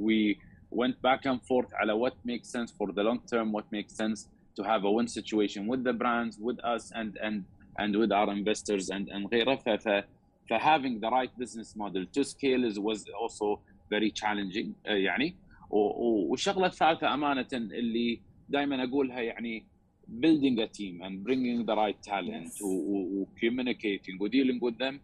we 0.00 0.36
went 0.70 1.02
back 1.02 1.26
and 1.26 1.40
forth 1.42 1.74
على 1.74 1.92
what 1.94 2.14
makes 2.24 2.48
sense 2.48 2.70
for 2.70 2.92
the 2.92 3.02
long 3.02 3.20
term, 3.30 3.52
what 3.52 3.64
makes 3.72 3.94
sense 3.94 4.28
to 4.56 4.62
have 4.62 4.84
a 4.84 4.90
win 4.90 5.08
situation 5.08 5.66
with 5.66 5.82
the 5.84 5.92
brands, 5.92 6.38
with 6.38 6.58
us, 6.64 6.92
and 6.94 7.16
and 7.26 7.44
and 7.78 7.96
with 7.96 8.12
our 8.12 8.30
investors 8.30 8.90
and 8.90 9.08
and 9.08 9.26
غيره. 9.32 9.56
ف 9.56 10.04
having 10.52 10.98
the 11.00 11.10
right 11.10 11.32
business 11.38 11.76
model 11.76 12.04
to 12.14 12.24
scale 12.24 12.64
is 12.64 12.78
was 12.78 13.04
also 13.22 13.60
very 13.88 14.10
challenging 14.10 14.74
uh, 14.86 14.90
يعني 14.90 15.34
والشغله 15.70 16.66
الثالثه 16.66 17.14
امانه 17.14 17.46
اللي 17.52 18.20
دائما 18.48 18.84
اقولها 18.84 19.20
يعني 19.20 19.64
building 20.20 20.58
a 20.58 20.66
team 20.66 21.02
and 21.02 21.24
bringing 21.24 21.64
the 21.64 21.76
right 21.76 22.02
talent 22.02 22.52
yes. 22.52 22.62
و 22.62 23.26
communicating 23.42 24.20
و 24.20 24.28
dealing 24.28 24.60
with 24.60 24.78
them 24.78 25.00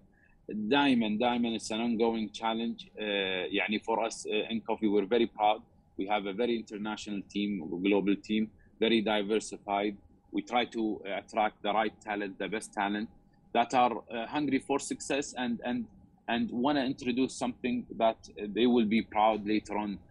دائما 0.49 1.19
دائما 1.19 1.59
it's 1.59 1.71
an 1.71 1.81
ongoing 1.81 2.29
challenge 2.33 2.91
uh, 2.99 3.53
يعني 3.53 3.79
for 3.85 4.05
us 4.05 4.27
uh, 4.27 4.53
in 4.53 4.61
coffee 4.61 4.89
we're 4.89 5.07
very 5.07 5.27
proud 5.27 5.63
we 5.99 6.07
have 6.07 6.27
a 6.27 6.33
very 6.33 6.57
international 6.57 7.21
team 7.35 7.51
global 7.83 8.17
team 8.17 8.51
very 8.81 9.01
diversified 9.01 9.97
we 10.33 10.43
try 10.43 10.65
to 10.65 11.01
attract 11.21 11.63
the 11.63 11.73
right 11.73 11.95
talent 12.01 12.39
the 12.39 12.49
best 12.49 12.73
talent 12.73 13.09
that 13.53 13.73
are 13.75 13.95
uh, 13.99 14.27
hungry 14.27 14.59
for 14.59 14.79
success 14.79 15.35
and 15.45 15.61
and 15.65 15.87
and 16.29 16.51
want 16.51 16.77
to 16.79 16.85
introduce 16.85 17.33
something 17.45 17.87
that 18.03 18.19
they 18.57 18.67
will 18.67 18.89
be 18.97 19.03
proud 19.03 19.47
later 19.47 19.75
on 19.85 19.91
uh, 19.95 20.10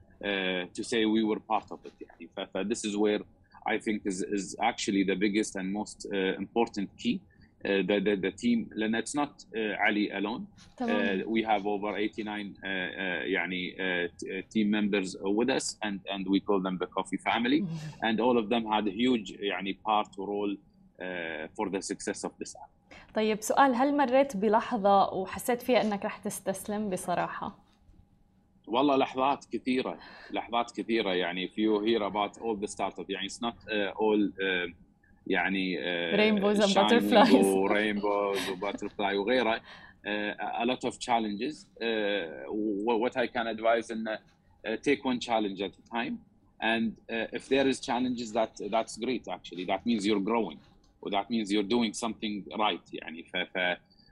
to 0.73 0.83
say 0.83 1.05
we 1.05 1.23
were 1.23 1.39
part 1.39 1.71
of 1.71 1.79
it 1.85 1.93
يعني. 2.01 2.69
this 2.69 2.85
is 2.85 2.95
where 2.95 3.21
I 3.65 3.77
think 3.77 4.05
is, 4.05 4.21
is 4.21 4.55
actually 4.61 5.03
the 5.03 5.15
biggest 5.15 5.55
and 5.55 5.73
most 5.73 6.07
uh, 6.13 6.17
important 6.45 6.89
key 6.97 7.19
uh, 7.65 7.81
the, 7.89 7.99
the, 7.99 8.15
the 8.15 8.31
team 8.31 8.69
لان 8.75 9.01
it's 9.01 9.15
not 9.15 9.43
uh, 9.55 9.87
Ali 9.87 10.11
alone 10.11 10.45
uh, 10.81 11.25
we 11.25 11.41
have 11.41 11.65
over 11.65 11.97
89 11.97 12.55
uh, 12.63 12.67
uh, 12.67 13.25
يعني 13.25 13.75
uh, 13.75 14.41
team 14.53 14.69
members 14.69 15.15
with 15.21 15.49
us 15.49 15.77
and 15.83 15.99
and 16.13 16.27
we 16.27 16.39
call 16.39 16.59
them 16.59 16.77
the 16.77 16.87
coffee 16.87 17.17
family 17.17 17.65
and 18.03 18.19
all 18.19 18.37
of 18.37 18.49
them 18.49 18.65
had 18.65 18.87
a 18.87 18.91
huge 18.91 19.31
يعني 19.39 19.77
part 19.83 20.09
role 20.17 20.55
for 21.57 21.69
the 21.69 21.81
success 21.81 22.23
of 22.23 22.31
this 22.39 22.55
app 22.55 22.69
طيب 23.15 23.41
سؤال 23.41 23.75
هل 23.75 23.97
مريت 23.97 24.37
بلحظة 24.37 25.13
وحسيت 25.13 25.61
فيها 25.61 25.81
انك 25.81 26.05
رح 26.05 26.17
تستسلم 26.17 26.89
بصراحة؟ 26.89 27.65
والله 28.70 28.96
لحظات 28.96 29.44
كثيرة 29.52 29.98
لحظات 30.30 30.70
كثيرة 30.80 31.10
يعني 31.10 31.48
we 31.48 31.66
hear 31.66 32.06
about 32.06 32.38
all 32.38 32.58
the 32.60 32.66
startup 32.66 33.10
يعني 33.10 33.26
it's 33.26 33.42
not 33.42 33.68
all 33.68 34.32
يعني 35.26 35.78
rainbows 36.14 36.60
and 36.60 36.74
butterflies 36.74 37.46
و 37.46 37.58
rainbows 37.58 38.48
و 38.50 38.57
butterfly 38.57 39.16
وغيره 39.16 39.60
a 40.06 40.64
lot 40.64 40.84
of 40.84 40.96
challenges 40.96 41.68
what 42.84 43.16
I 43.16 43.28
can 43.28 43.46
advise 43.46 43.92
انه 43.92 44.18
take 44.82 45.06
one 45.06 45.18
challenge 45.18 45.62
at 45.62 45.74
time 45.92 46.18
and 46.62 46.94
if 47.10 47.50
there 47.50 47.68
is 47.68 47.80
challenges 47.80 48.32
that 48.32 48.62
that's 48.62 49.00
great 49.00 49.28
actually 49.28 49.64
that 49.64 49.86
means 49.86 50.06
you're 50.06 50.18
growing 50.18 50.58
وذات 51.02 51.30
مينز 51.30 51.52
يور 51.52 51.64
دوينج 51.64 51.94
سمثينج 51.94 52.48
رايت 52.52 52.94
يعني. 52.94 53.22
ف, 53.22 53.36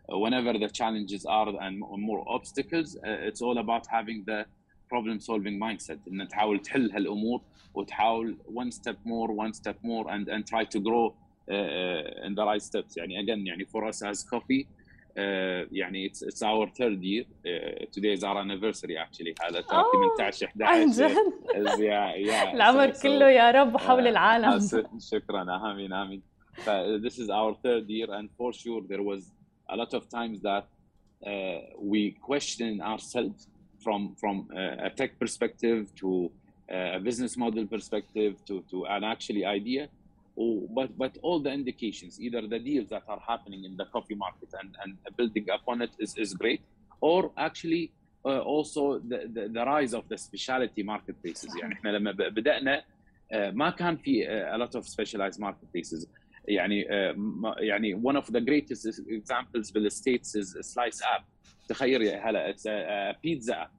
whenever 0.07 0.53
the 0.53 0.69
challenges 0.69 1.25
are 1.25 1.49
and 1.61 1.79
more 1.79 2.23
obstacles 2.27 2.95
uh, 2.97 3.27
it's 3.27 3.41
all 3.41 3.57
about 3.57 3.87
having 3.87 4.23
the 4.25 4.45
problem 4.89 5.19
solving 5.19 5.59
mindset 5.59 5.99
ان 6.07 6.27
تحاول 6.27 6.59
تحل 6.59 6.91
هالامور 6.91 7.41
وتحاول 7.73 8.37
one 8.47 8.71
step 8.71 8.97
more 9.05 9.31
one 9.31 9.53
step 9.53 9.77
more 9.83 10.05
and 10.13 10.29
and 10.29 10.45
try 10.45 10.63
to 10.63 10.79
grow 10.79 11.05
uh, 11.07 11.53
uh, 11.53 12.27
in 12.27 12.35
the 12.35 12.45
right 12.45 12.61
steps 12.61 12.97
يعني 12.97 13.19
again 13.19 13.47
يعني 13.47 13.65
for 13.65 13.83
us 13.89 14.03
as 14.03 14.23
coffee 14.23 14.63
uh, 14.63 15.67
يعني 15.71 16.09
it's 16.09 16.21
it's 16.21 16.41
our 16.41 16.67
third 16.67 17.03
year 17.03 17.23
uh, 17.23 17.85
today 17.91 18.13
is 18.13 18.23
our 18.23 18.37
anniversary 18.37 18.97
actually 18.97 19.35
هذا 19.41 19.61
ترى 19.61 19.83
18 20.19 20.47
11 21.55 21.79
yeah, 21.79 22.15
yeah. 22.15 22.53
العمر 22.53 22.93
so, 22.93 23.01
كله 23.01 23.29
يا 23.29 23.51
رب 23.51 23.77
حول 23.77 24.03
uh, 24.03 24.07
العالم 24.07 24.59
شكرا 24.99 25.71
امين 25.71 25.93
امين 25.93 26.21
this 27.05 27.17
is 27.17 27.29
our 27.29 27.53
third 27.63 27.89
year 27.89 28.07
and 28.11 28.29
for 28.37 28.53
sure 28.53 28.81
there 28.89 29.03
was 29.03 29.31
a 29.69 29.75
lot 29.75 29.93
of 29.93 30.09
times 30.09 30.41
that 30.41 30.65
uh, 31.25 31.59
we 31.79 32.11
question 32.29 32.81
ourselves 32.81 33.47
from 33.83 34.15
from 34.21 34.47
a 34.87 34.89
tech 34.89 35.11
perspective 35.19 35.93
to 35.95 36.31
a 36.69 36.99
business 36.99 37.37
model 37.37 37.65
perspective 37.67 38.33
to, 38.47 38.63
to 38.71 38.85
an 38.85 39.03
actually 39.03 39.43
idea 39.45 39.87
but 40.77 40.89
but 40.97 41.17
all 41.21 41.39
the 41.39 41.51
indications 41.51 42.19
either 42.19 42.41
the 42.47 42.59
deals 42.59 42.87
that 42.89 43.03
are 43.07 43.21
happening 43.27 43.63
in 43.65 43.75
the 43.77 43.85
coffee 43.95 44.15
market 44.15 44.49
and, 44.59 44.69
and 44.83 44.97
building 45.17 45.45
upon 45.57 45.81
it 45.81 45.91
is, 45.99 46.15
is 46.17 46.33
great 46.33 46.61
or 47.01 47.31
actually 47.37 47.91
uh, 48.25 48.39
also 48.39 48.99
the, 48.99 49.19
the, 49.35 49.43
the 49.49 49.63
rise 49.65 49.93
of 49.93 50.07
the 50.09 50.17
specialty 50.17 50.83
marketplaces 50.83 51.55
يعني 51.61 51.73
احنا 51.73 51.89
لما 51.89 52.11
بدانا 52.11 52.81
uh, 52.81 53.35
ما 53.53 53.69
كان 53.69 53.97
في 53.97 54.25
uh, 54.25 54.55
a 54.55 54.57
lot 54.57 54.75
of 54.79 54.87
specialized 54.87 55.39
marketplaces 55.39 56.07
يعني 56.47 56.83
uh, 56.83 57.15
يعني 57.59 57.95
one 57.95 58.15
of 58.15 58.25
the 58.25 58.41
greatest 58.41 59.01
examples 59.07 59.73
بالستيتس 59.73 60.37
is 60.37 60.73
slice 60.73 61.01
app 61.01 61.23
تخيل 61.67 62.01
يا 62.01 62.29
هلا 62.29 62.53
it's 62.53 62.65
a, 62.65 63.13
a 63.13 63.17
pizza 63.21 63.53
app 63.53 63.71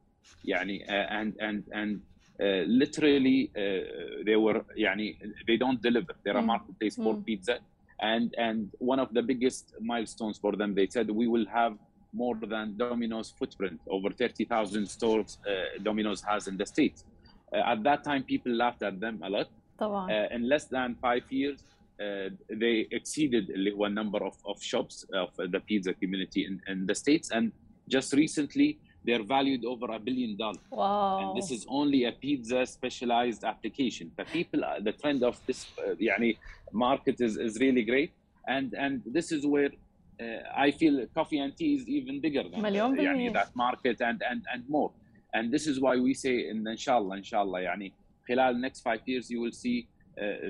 يعني 0.44 0.86
uh, 0.86 1.12
and 1.12 1.32
and 1.40 1.62
and 1.72 2.00
uh, 2.40 2.64
literally 2.66 3.50
uh, 3.56 4.24
they 4.24 4.36
were 4.36 4.62
يعني 4.76 5.18
they 5.46 5.56
don't 5.56 5.82
deliver 5.82 6.14
they're 6.24 6.38
a 6.38 6.42
marketplace 6.42 6.96
for 6.96 7.14
pizza 7.26 7.58
and 8.00 8.34
and 8.38 8.70
one 8.78 8.98
of 8.98 9.08
the 9.14 9.22
biggest 9.22 9.74
milestones 9.80 10.38
for 10.38 10.52
them 10.60 10.74
they 10.74 10.86
said 10.86 11.10
we 11.10 11.26
will 11.34 11.46
have 11.46 11.74
more 12.12 12.36
than 12.54 12.76
Domino's 12.76 13.30
footprint 13.38 13.80
over 13.88 14.10
30,000 14.10 14.86
stores 14.86 15.38
uh, 15.46 15.82
Domino's 15.82 16.22
has 16.22 16.48
in 16.48 16.56
the 16.56 16.66
states 16.66 17.04
uh, 17.52 17.72
at 17.72 17.82
that 17.82 18.04
time 18.04 18.22
people 18.22 18.52
laughed 18.52 18.82
at 18.82 19.00
them 19.00 19.20
a 19.22 19.30
lot 19.30 19.48
طبعا. 19.78 20.10
Uh, 20.10 20.34
in 20.34 20.48
less 20.48 20.64
than 20.66 20.94
five 20.94 21.24
years 21.30 21.58
uh, 21.60 21.77
they 22.50 22.88
exceeded 22.90 23.50
اللي 23.50 23.72
هو 23.72 23.88
number 23.88 24.22
of, 24.24 24.34
of 24.44 24.62
shops 24.62 25.06
of 25.14 25.30
the 25.36 25.60
pizza 25.60 25.92
community 25.94 26.44
in, 26.44 26.60
in 26.68 26.86
the 26.86 26.94
states 26.94 27.30
and 27.30 27.52
just 27.88 28.12
recently 28.12 28.78
they're 29.04 29.22
valued 29.22 29.64
over 29.64 29.86
a 29.92 29.98
billion 29.98 30.36
dollars. 30.36 30.64
Wow. 30.70 31.20
And 31.20 31.38
this 31.38 31.50
is 31.50 31.66
only 31.68 32.04
a 32.04 32.12
pizza 32.12 32.64
specialized 32.66 33.44
application. 33.44 34.10
The 34.16 34.24
people, 34.24 34.62
the 34.80 34.92
trend 34.92 35.22
of 35.22 35.38
this 35.46 35.66
uh, 35.78 35.94
يعني 36.00 36.36
market 36.72 37.20
is, 37.20 37.36
is 37.36 37.58
really 37.60 37.82
great. 37.82 38.12
And, 38.48 38.74
and 38.74 39.02
this 39.06 39.30
is 39.30 39.46
where 39.46 39.70
uh, 40.20 40.24
I 40.56 40.70
feel 40.70 41.06
coffee 41.14 41.38
and 41.38 41.56
tea 41.56 41.74
is 41.74 41.88
even 41.88 42.20
bigger 42.20 42.42
than 42.42 42.62
مليون 42.62 42.98
uh, 42.98 43.02
يعني 43.02 43.32
that 43.32 43.54
market 43.54 44.00
and, 44.00 44.22
and, 44.28 44.42
and 44.52 44.68
more. 44.68 44.90
And 45.34 45.52
this 45.52 45.66
is 45.66 45.80
why 45.80 45.96
we 45.96 46.14
say 46.14 46.48
in 46.48 46.66
inshallah, 46.66 47.16
inshallah, 47.16 47.60
يعني 47.60 47.92
خلال 48.28 48.60
next 48.60 48.80
five 48.80 49.00
years 49.06 49.30
you 49.30 49.40
will 49.40 49.52
see 49.52 49.80
uh, 49.80 49.97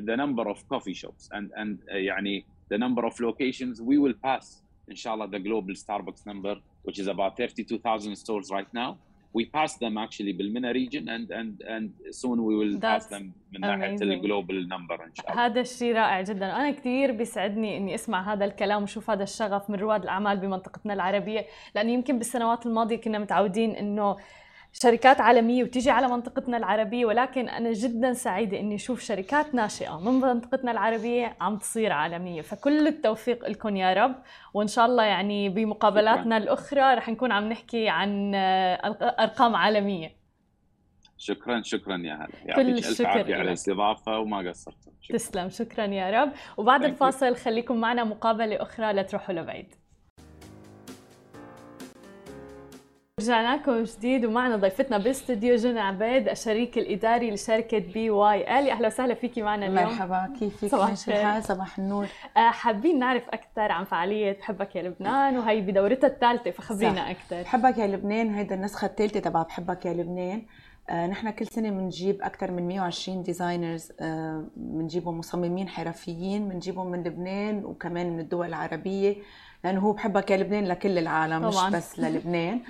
the 0.08 0.16
number 0.16 0.48
of 0.48 0.58
coffee 0.68 0.94
shops 0.94 1.28
and, 1.32 1.50
and 1.56 1.78
uh, 1.90 1.94
يعني 1.94 2.44
the 2.72 2.78
number 2.78 3.04
of 3.04 3.18
locations 3.20 3.80
we 3.80 3.98
will 3.98 4.14
pass 4.22 4.62
inshallah 4.88 5.28
the 5.28 5.38
global 5.38 5.74
Starbucks 5.74 6.26
number 6.26 6.56
which 6.82 6.98
is 6.98 7.06
about 7.06 7.36
32,000 7.36 8.16
stores 8.16 8.50
right 8.50 8.72
now. 8.74 8.98
we 9.34 9.44
pass 9.44 9.76
them 9.76 9.98
actually 9.98 10.32
بالمنى 10.32 10.72
region 10.72 11.08
and 11.08 11.30
and 11.30 11.62
and 11.74 11.90
soon 12.10 12.44
we 12.44 12.54
will 12.56 12.80
pass 12.80 13.06
them 13.06 13.32
من 13.52 13.60
ناحيه 13.60 13.94
الجلوبال 13.94 14.68
نمبر 14.68 15.04
ان 15.04 15.14
شاء 15.14 15.30
الله 15.30 15.46
هذا 15.46 15.60
الشيء 15.60 15.94
رائع 15.94 16.22
جدا 16.22 16.56
انا 16.56 16.70
كثير 16.70 17.12
بيسعدني 17.12 17.76
اني 17.76 17.94
اسمع 17.94 18.32
هذا 18.32 18.44
الكلام 18.44 18.82
وشوف 18.82 19.10
هذا 19.10 19.22
الشغف 19.22 19.70
من 19.70 19.78
رواد 19.78 20.02
الاعمال 20.02 20.36
بمنطقتنا 20.36 20.94
العربيه 20.94 21.46
لانه 21.74 21.92
يمكن 21.92 22.18
بالسنوات 22.18 22.66
الماضيه 22.66 22.96
كنا 22.96 23.18
متعودين 23.18 23.70
انه 23.70 24.16
شركات 24.83 25.21
عالمية 25.21 25.63
وتيجي 25.63 25.89
على 25.89 26.07
منطقتنا 26.07 26.57
العربية 26.57 27.05
ولكن 27.05 27.49
أنا 27.49 27.71
جدا 27.71 28.13
سعيدة 28.13 28.59
إني 28.59 28.75
أشوف 28.75 29.01
شركات 29.01 29.55
ناشئة 29.55 29.99
من 29.99 30.11
منطقتنا 30.11 30.71
العربية 30.71 31.37
عم 31.41 31.57
تصير 31.57 31.91
عالمية. 31.91 32.41
فكل 32.41 32.87
التوفيق 32.87 33.49
لكم 33.49 33.75
يا 33.75 33.93
رب 33.93 34.15
وإن 34.53 34.67
شاء 34.67 34.85
الله 34.85 35.03
يعني 35.03 35.49
بمقابلاتنا 35.49 36.37
الأخرى 36.37 36.93
رح 36.93 37.09
نكون 37.09 37.31
عم 37.31 37.49
نحكي 37.49 37.89
عن 37.89 38.35
أرقام 39.19 39.55
عالمية. 39.55 40.11
شكرا 41.17 41.61
شكرا 41.61 41.97
يا 41.97 42.13
هلا. 42.13 42.29
يعطيك 42.45 42.67
ألف 42.67 43.01
عافية 43.01 43.35
على 43.35 43.43
الاستضافة 43.43 44.19
وما 44.19 44.49
قصرت. 44.49 44.75
تسلم 45.09 45.49
شكرا 45.49 45.85
يا 45.85 46.21
رب. 46.21 46.31
وبعد 46.57 46.83
الفاصل 46.83 47.35
خليكم 47.35 47.77
معنا 47.77 48.03
مقابلة 48.03 48.61
أخرى 48.61 48.93
لا 48.93 49.01
تروحوا 49.01 49.35
لبعيد. 49.35 49.75
رجعنا 53.19 53.55
لكم 53.55 53.83
جديد 53.83 54.25
ومعنا 54.25 54.55
ضيفتنا 54.55 54.97
بالاستديو 54.97 55.55
جنى 55.55 55.79
عبيد 55.79 56.29
الشريك 56.29 56.77
الإداري 56.77 57.31
لشركة 57.31 57.79
BYL. 57.79 58.69
أهلا 58.69 58.87
وسهلا 58.87 59.13
فيكي 59.13 59.41
معنا 59.41 59.65
اليوم. 59.67 59.83
مرحبا 59.83 60.33
كيفك؟ 60.39 60.67
صباح 60.67 60.89
الخير. 60.89 61.41
صباح 61.41 61.79
النور. 61.79 62.07
آه، 62.37 62.49
حابين 62.51 62.99
نعرف 62.99 63.29
أكثر 63.29 63.71
عن 63.71 63.83
فعالية 63.85 64.31
بحبك 64.31 64.75
يا 64.75 64.81
لبنان 64.81 65.37
وهي 65.37 65.61
بدورتها 65.61 66.07
الثالثة 66.07 66.51
فخبرينا 66.51 67.11
أكثر. 67.11 67.41
بحبك 67.41 67.77
يا 67.77 67.87
لبنان 67.87 68.33
هيدا 68.35 68.55
النسخة 68.55 68.85
الثالثة 68.85 69.19
تبع 69.19 69.43
بحبك 69.43 69.85
يا 69.85 69.93
لبنان. 69.93 70.41
آه 70.89 71.07
نحن 71.07 71.29
كل 71.29 71.47
سنة 71.47 71.69
بنجيب 71.69 72.21
أكثر 72.21 72.51
من 72.51 72.67
120 72.67 73.23
designers 73.23 73.91
بنجيبهم 74.55 75.13
آه 75.15 75.19
مصممين 75.19 75.69
حرفيين 75.69 76.49
بنجيبهم 76.49 76.87
من 76.91 77.03
لبنان 77.03 77.65
وكمان 77.65 78.09
من 78.13 78.19
الدول 78.19 78.47
العربية 78.47 79.15
لأنه 79.63 79.79
هو 79.81 79.91
بحبك 79.91 80.31
يا 80.31 80.37
لبنان 80.37 80.65
لكل 80.67 80.97
العالم 80.97 81.49
طبعاً. 81.49 81.69
مش 81.69 81.75
بس 81.75 81.99
للبنان. 81.99 82.59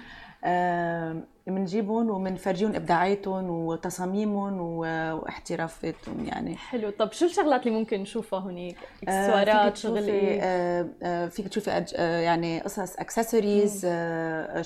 بنجيبهم 1.48 2.10
وبنفرجيهم 2.10 2.76
إبداعاتهم 2.76 3.50
وتصاميمهم 3.50 4.62
واحترافاتهم 4.62 6.26
يعني. 6.26 6.56
حلو. 6.56 6.90
طب 6.90 7.12
شو 7.12 7.26
الشغلات 7.26 7.68
اللي 7.68 7.80
ممكن 7.80 8.02
نشوفها 8.02 8.40
هنيك؟ 8.40 8.78
إكسسوارات 9.04 9.78
شغل 9.78 10.08
إيه 10.08 11.28
فيك 11.28 11.48
تشوفي 11.48 11.86
يعني 11.98 12.60
قصص 12.60 12.96
اكسسوارز 12.98 13.86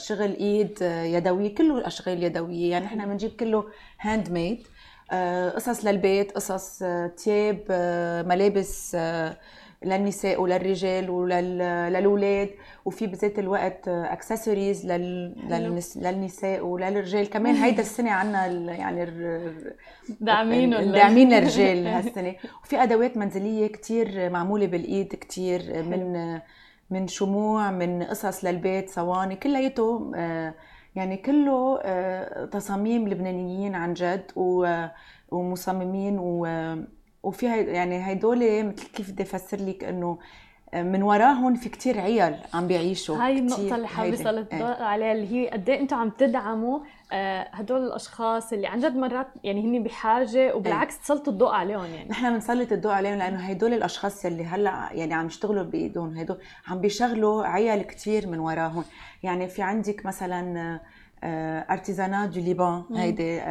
شغل 0.08 0.36
إيد 0.36 0.82
يدوي 1.16 1.50
كله 1.50 1.88
أشغال 1.88 2.24
يدوية. 2.24 2.72
يعني 2.72 2.86
إحنا 2.86 3.06
بنجيب 3.06 3.32
كله 3.32 3.66
handmade 4.00 4.68
قصص 5.56 5.86
للبيت 5.86 6.32
قصص 6.32 6.84
تياب 7.24 7.64
ملابس 8.28 8.98
للنساء 9.86 10.42
وللرجال 10.42 11.10
وللاولاد 11.10 12.50
وفي 12.86 13.08
بذات 13.08 13.40
الوقت 13.40 13.88
اكسسوارز 13.88 14.86
لل... 14.86 15.36
للنساء 15.96 16.66
وللرجال. 16.66 17.30
كمان 17.30 17.56
هيدا 17.56 17.82
السنة 17.88 18.12
عنا 18.12 18.46
يعني 18.74 19.06
داعمين 20.22 20.92
داعمين 20.92 21.34
الرجال 21.34 21.88
هالسنة. 21.98 22.36
وفي 22.64 22.84
أدوات 22.84 23.18
منزلية 23.18 23.68
كتير 23.68 24.30
معمولة 24.30 24.66
بالإيد 24.68 25.08
كتير 25.08 25.84
من 25.84 26.40
من 26.90 27.08
شموع 27.08 27.72
من 27.72 28.04
قصص 28.04 28.46
للبيت 28.46 28.90
صواني 28.90 29.36
كلياته 29.36 30.12
آه، 30.16 30.54
يعني 30.96 31.18
كله 31.18 31.80
آه، 31.82 32.46
تصاميم 32.46 33.10
لبنانيين 33.10 33.76
عن 33.76 33.94
جد 33.94 34.32
ومصممين 35.32 36.20
و 36.20 36.46
وفي 37.24 37.46
يعني 37.46 38.12
هدول 38.12 38.64
مثل 38.64 38.88
كيف 38.88 39.12
بدي 39.12 39.24
أفسر 39.24 39.58
لك 39.58 39.84
إنه 39.84 40.18
من 40.76 41.04
وراهم 41.04 41.56
في 41.56 41.70
كتير 41.70 42.00
عيال 42.00 42.40
عم 42.54 42.68
بيعيشوا 42.68 43.18
هاي 43.18 43.40
النقطة 43.40 43.76
اللي 43.76 43.88
حابة 43.88 44.16
سلط 44.16 44.54
الضوء 44.54 44.68
إيه. 44.68 44.84
عليها 44.84 45.12
اللي 45.12 45.32
هي 45.32 45.50
قد 45.50 45.70
إيه 45.70 45.80
أنتم 45.80 45.96
عم 45.96 46.10
تدعموا 46.10 46.80
آه، 47.12 47.50
هدول 47.52 47.84
الأشخاص 47.84 48.54
اللي 48.54 48.68
عن 48.68 48.80
جد 48.80 48.96
مرات 48.96 49.28
يعني 49.44 49.66
هن 49.66 49.84
بحاجة 49.84 50.56
وبالعكس 50.56 50.96
إيه. 50.96 51.02
تسلطوا 51.02 51.34
الضوء 51.34 51.52
عليهم 51.52 51.86
يعني 51.86 52.10
نحن 52.10 52.34
بنسلط 52.34 52.72
الضوء 52.72 52.92
عليهم 52.92 53.18
لأنه 53.18 53.40
هدول 53.40 53.74
الأشخاص 53.74 54.26
اللي 54.26 54.46
هلأ 54.46 54.90
يعني 54.92 55.14
عم 55.14 55.26
يشتغلوا 55.26 55.64
بإيدهم 55.64 56.18
هدول 56.18 56.38
عم 56.68 56.82
بيشغلوا 56.82 57.46
عيال 57.46 57.88
كتير 57.88 58.28
من 58.28 58.40
وراهم 58.40 58.84
يعني 59.24 59.48
في 59.48 59.62
عندك 59.62 60.06
مثلا 60.06 60.80
artisanat 61.70 62.30
du 62.30 62.40
Liban 62.42 62.84
هيدي 62.96 63.42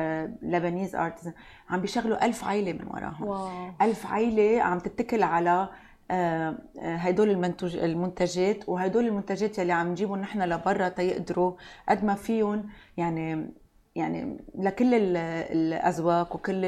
Lebanese 0.42 0.96
artisan 0.96 1.32
عم 1.70 1.80
بيشغلوا 1.80 2.24
ألف 2.24 2.44
عائلة 2.44 2.72
من 2.72 2.86
وراهم. 2.90 3.26
واو. 3.26 3.48
ألف 3.82 4.06
عائلة 4.06 4.62
عم 4.62 4.78
تتكل 4.78 5.22
على 5.22 5.68
آه، 6.10 6.54
آه، 6.80 6.96
هدول 6.96 7.30
المنتج 7.30 7.76
المنتجات 7.76 8.68
وهدول 8.68 9.06
المنتجات 9.06 9.58
يلي 9.58 9.72
عم 9.72 9.88
نجيبهم 9.88 10.18
نحن 10.18 10.42
لبرا 10.42 10.88
تيقدروا 10.88 11.52
قد 11.88 12.04
ما 12.04 12.14
فيهم 12.14 12.64
يعني 12.96 13.50
يعني 13.94 14.38
لكل 14.58 14.94
الاذواق 14.94 16.34
وكل 16.36 16.64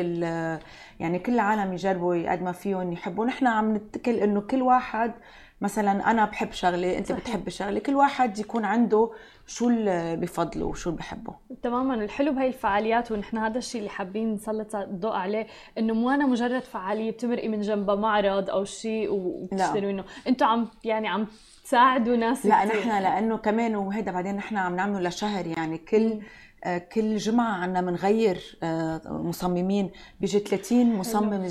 يعني 1.01 1.19
كل 1.19 1.35
العالم 1.35 1.73
يجربوا 1.73 2.33
قد 2.33 2.43
ما 2.43 2.53
فيهم 2.53 2.93
يحبوا. 2.93 3.27
نحن 3.27 3.47
عم 3.47 3.75
نتكل 3.77 4.13
إنه 4.15 4.41
كل 4.41 4.63
واحد 4.63 5.13
مثلا 5.61 6.11
أنا 6.11 6.25
بحب 6.25 6.53
شغلة 6.53 6.99
أنت 6.99 7.07
صحيح. 7.09 7.21
بتحب 7.21 7.49
شغلة 7.49 7.81
كل 7.81 7.95
واحد 7.95 8.39
يكون 8.39 8.65
عنده 8.65 9.11
شو 9.47 9.69
اللي 9.69 10.17
بفضله 10.17 10.67
وشو 10.67 10.91
اللي 10.91 10.99
بحبه؟ 10.99 11.35
تماما 11.63 11.95
الحلو 11.95 12.33
بهي 12.33 12.49
الفعاليات 12.49 13.13
ونحن 13.13 13.39
هذا 13.39 13.59
الشيء 13.59 13.79
اللي 13.79 13.91
حابين 13.91 14.33
نسلط 14.33 14.77
الضوء 14.77 15.13
عليه 15.13 15.47
إنه 15.79 15.95
مو 15.95 16.11
أنا 16.11 16.27
مجرد 16.27 16.63
فعالية 16.63 17.11
بتمرقي 17.11 17.49
من 17.49 17.61
جنبها 17.61 17.95
معرض 17.95 18.51
أو 18.51 18.65
شيء 18.65 19.13
وبتشتري 19.13 19.87
منه. 19.87 20.05
أنتم 20.29 20.47
عم 20.47 20.69
يعني 20.85 21.09
عم 21.09 21.27
تساعدوا 21.65 22.17
ناس 22.17 22.47
لا 22.47 22.65
نحن 22.65 22.89
لأنه 22.89 23.37
كمان 23.37 23.77
وهيدا 23.77 24.13
بعدين 24.13 24.37
نحن 24.37 24.57
عم 24.57 24.77
نعمله 24.77 25.09
لشهر 25.09 25.47
يعني 25.47 25.79
كل 25.79 26.21
آه، 26.65 26.79
كل 26.79 27.17
جمعة 27.17 27.53
عنا 27.53 27.81
بنغير 27.81 28.59
آه، 28.63 29.01
مصممين. 29.07 29.91
بيجي 30.21 30.39
30 30.39 30.97
مصمم 30.97 31.49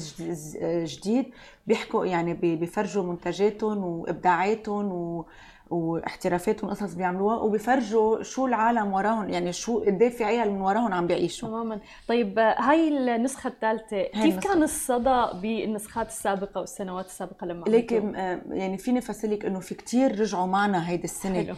جديد 0.64 1.26
بيحكوا 1.68 2.06
يعني 2.06 2.34
بيفرجوا 2.34 3.04
منتجاتهم 3.04 3.84
وإبداعاتهم 3.84 4.92
و 4.92 5.26
واحترافاتهم 5.74 6.70
قصص 6.70 6.94
بيعملوها 6.94 7.38
وبيفرجوا 7.38 8.24
شو 8.24 8.46
العالم 8.46 8.94
وراهم 8.94 9.30
يعني 9.30 9.54
شو 9.54 9.80
قد 9.80 10.02
إيه 10.02 10.10
في 10.10 10.24
عيال 10.24 10.52
من 10.52 10.62
وراهم 10.62 10.94
عم 10.94 11.08
بيعيشوا. 11.08 11.50
تماما. 11.50 11.80
طيب 12.08 12.40
هاي 12.40 12.88
النسخة 12.88 13.48
الثالثة 13.48 14.04
كيف 14.04 14.40
كان 14.40 14.64
الصدى 14.64 15.26
بالنسخات 15.42 16.08
السابقة 16.08 16.62
والسنوات 16.62 17.06
السابقة 17.06 17.48
لما 17.48 17.66
لكن 17.66 18.16
آه، 18.16 18.42
يعني 18.50 18.78
فيني 18.78 19.00
افسر 19.00 19.40
إنه 19.48 19.60
في 19.60 19.76
كتير 19.76 20.20
رجعوا 20.20 20.48
معنا 20.48 20.90
هيدي 20.90 21.04
السنة. 21.04 21.44
حلو. 21.44 21.56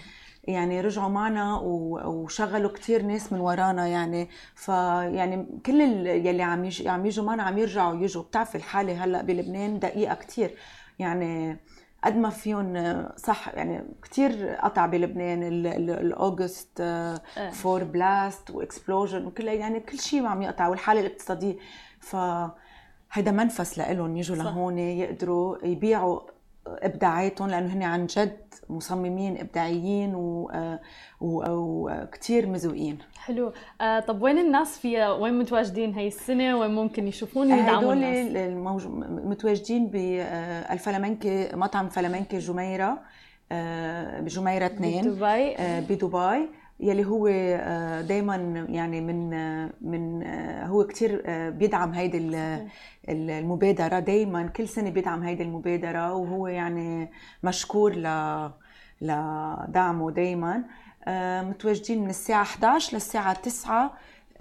يعني 0.48 0.82
رجعوا 0.82 1.10
معنا 1.10 1.60
وشغلوا 1.60 2.72
كتير 2.72 3.02
ناس 3.02 3.34
من 3.34 3.40
ورانا 3.40 3.88
يعني. 3.88 4.30
فيعني 4.56 5.60
كل 5.66 5.82
يلي 6.08 6.44
عم 6.44 6.70
عم 6.86 7.06
يجوا 7.06 7.26
معنا 7.26 7.44
عم 7.44 7.58
يرجعوا 7.58 7.96
يجوا. 7.96 8.24
بتعرفي 8.24 8.56
الحالة 8.56 9.04
هلأ 9.04 9.22
بلبنان 9.22 9.80
دقيقة 9.80 10.16
كتير. 10.16 10.52
يعني 11.00 11.58
قد 12.06 12.16
ما 12.18 12.30
فيهم 12.30 13.06
صح 13.18 13.48
يعني 13.54 13.84
كثير 14.04 14.56
قطع 14.64 14.86
بلبنان 14.86 15.44
ال 15.44 15.64
August 15.64 16.84
four 17.52 17.84
blast 17.84 18.52
و 18.52 18.59
explosion 18.59 19.26
وكل 19.26 19.48
يعني 19.48 19.80
كل 19.80 20.00
شيء 20.00 20.26
عم 20.26 20.42
يقطع 20.42 20.68
والحالة 20.68 21.00
الاقتصادية. 21.00 21.56
ف 22.00 22.16
هيدا 23.12 23.32
منفس 23.32 23.80
لهم 23.80 24.18
يجوا 24.18 24.36
لهون 24.36 24.78
يقدروا 24.78 25.66
يبيعوا 25.66 26.20
إبداعاتهم 26.68 27.50
لأنه 27.50 27.74
هن 27.74 27.84
عن 27.84 28.06
جد 28.06 28.38
مصممين 28.70 29.38
إبداعيين 29.38 30.16
و... 30.16 30.52
وكثير 31.22 32.48
مذوقين 32.48 32.98
حلو. 33.18 33.54
آه 33.82 34.00
طب 34.00 34.22
وين 34.22 34.38
الناس 34.38 34.78
فيها؟ 34.78 35.12
وين 35.12 35.40
متواجدين 35.40 35.94
هي 35.94 36.08
السنة؟ 36.08 36.60
وين 36.60 36.72
ممكن 36.72 37.08
يشوفون 37.08 37.54
ويدعموا 37.54 37.94
الناس؟ 37.94 38.26
هدول 38.28 38.38
الموج... 38.38 38.88
متواجدين 39.10 39.88
بالفلامنكي 39.88 41.50
مطعم 41.54 41.90
فلامنكي 41.90 42.38
جميرة 42.38 43.00
آه 43.52 44.20
بجميرة 44.20 44.66
اثنين. 44.66 45.12
بدبي. 45.12 45.56
آه 45.58 45.80
بدبي. 45.80 46.50
يلي 46.80 47.06
هو 47.06 47.28
آه، 47.28 48.02
دائما 48.02 48.36
يعني 48.70 49.02
من 49.02 49.34
آه، 49.34 49.70
من 49.82 50.24
آه، 50.24 50.66
هو 50.66 50.84
كثير 50.88 51.24
بيدعم 51.50 51.94
هيدي 51.94 52.18
المبادرة. 53.10 54.00
دائما 54.00 54.48
كل 54.48 54.68
سنة 54.68 54.90
بيدعم 54.90 55.24
هيدي 55.24 55.44
المبادرة 55.44 56.14
وهو 56.14 56.48
يعني 56.48 57.12
مشكور 57.44 57.96
ل 57.96 58.08
لدعمه 59.02 60.12
دائما 60.12 60.64
متواجدين 61.42 62.02
من 62.02 62.10
الساعة 62.10 62.44
11 62.44 62.94
للساعة 62.94 63.34
9 63.34 63.86
آه، 63.86 63.92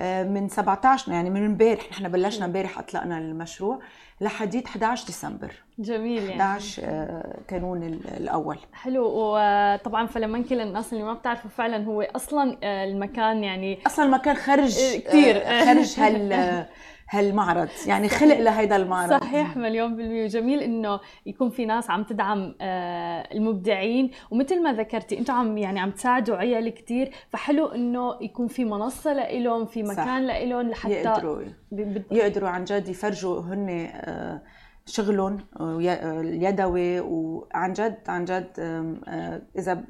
من 0.01 0.49
17 0.49 1.13
يعني 1.13 1.31
من 1.31 1.45
امبارح 1.45 1.91
نحن 1.91 2.09
بلشنا 2.09 2.45
امبارح 2.45 2.79
أطلقنا 2.79 3.19
المشروع 3.19 3.81
لحديد 4.21 4.67
11 4.67 5.07
ديسمبر 5.07 5.53
جميل 5.79 6.23
يعني 6.23 6.43
11 6.43 6.83
آه، 6.87 7.37
كانون 7.49 7.83
ال- 7.83 8.09
الأول 8.17 8.59
حلو 8.73 9.07
وطبعا 9.15 10.07
فلمنكي 10.07 10.55
للناس 10.55 10.93
اللي 10.93 11.05
ما 11.05 11.15
بتعرفوا 11.15 11.51
فعلا 11.51 11.85
هو 11.85 12.03
أصلا 12.03 12.57
آه، 12.63 12.85
المكان 12.85 13.45
يعني 13.45 13.79
أصلا 13.87 14.05
المكان 14.05 14.37
خرج. 14.37 14.79
آه، 15.07 15.65
خرج 15.65 16.01
هال 16.01 16.33
هالمعرض. 17.11 17.69
يعني 17.87 18.09
خلق 18.09 18.39
لهيدا 18.39 18.77
المعرض. 18.77 19.21
صحيح 19.25 19.57
مليون 19.57 19.97
بالمية. 19.97 20.25
وجميل 20.25 20.61
إنه 20.61 21.01
يكون 21.27 21.51
في 21.51 21.67
ناس 21.67 21.91
عم 21.91 22.03
تدعم 22.05 22.55
آه، 22.61 23.29
المبدعين. 23.35 24.11
ومثل 24.31 24.63
ما 24.63 24.73
ذكرتي 24.73 25.19
أنتم 25.19 25.35
عم 25.35 25.59
يعني 25.59 25.81
عم 25.81 25.91
تساعدوا 25.91 26.37
عيال 26.37 26.69
كتير. 26.69 27.11
فحلو 27.31 27.67
إنه 27.67 28.17
يكون 28.21 28.47
في 28.47 28.65
منصة 28.65 29.13
لإلهم 29.13 29.67
في. 29.67 29.83
مكان 29.83 30.27
لإلهم 30.27 30.69
لحتى 30.69 30.93
يقدروا. 30.93 31.43
يقدروا 32.11 32.49
عن 32.49 32.65
جد 32.65 32.89
يفرجوا 32.89 33.41
هن 33.41 33.89
آه، 33.95 34.43
شغلهم 34.87 35.39
آه، 35.61 35.77
وي- 35.77 36.21
اليدوي. 36.21 37.01
وعن 37.01 37.73
جد 37.73 37.99
عن 38.09 38.25
جد 38.25 38.51
إذا 39.59 39.85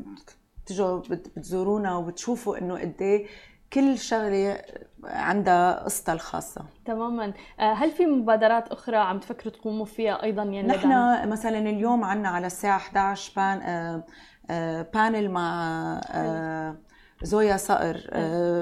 بتجوا 0.65 0.99
بت- 0.99 1.33
بتزورونا 1.37 1.97
وبتشوفوا 1.97 2.59
إنه 2.59 2.79
قد 2.81 2.95
إيه 3.01 3.27
كل 3.75 3.99
شغلة 3.99 4.59
عندها 5.05 5.85
قصتها 5.85 6.13
الخاصة. 6.13 6.65
تماما. 6.85 7.33
آه، 7.61 7.73
هل 7.73 7.91
في 7.91 8.07
مبادرات 8.07 8.69
أخرى 8.69 8.97
عم 8.97 9.19
تفكروا 9.19 9.53
تقوموا 9.53 9.85
فيها 9.85 10.23
أيضا 10.23 10.43
يعني 10.43 10.69
نحن 10.69 11.29
مثلا 11.29 11.59
اليوم 11.59 12.05
عندنا 12.05 12.29
على 12.29 12.47
الساعة 12.47 12.77
11 12.77 13.33
بان 13.37 13.59
آه، 13.63 14.05
آه، 14.51 14.87
بانل 14.95 15.31
مع 15.31 16.01
آه، 16.11 16.77
زويا 17.23 17.57
صقر 17.57 18.09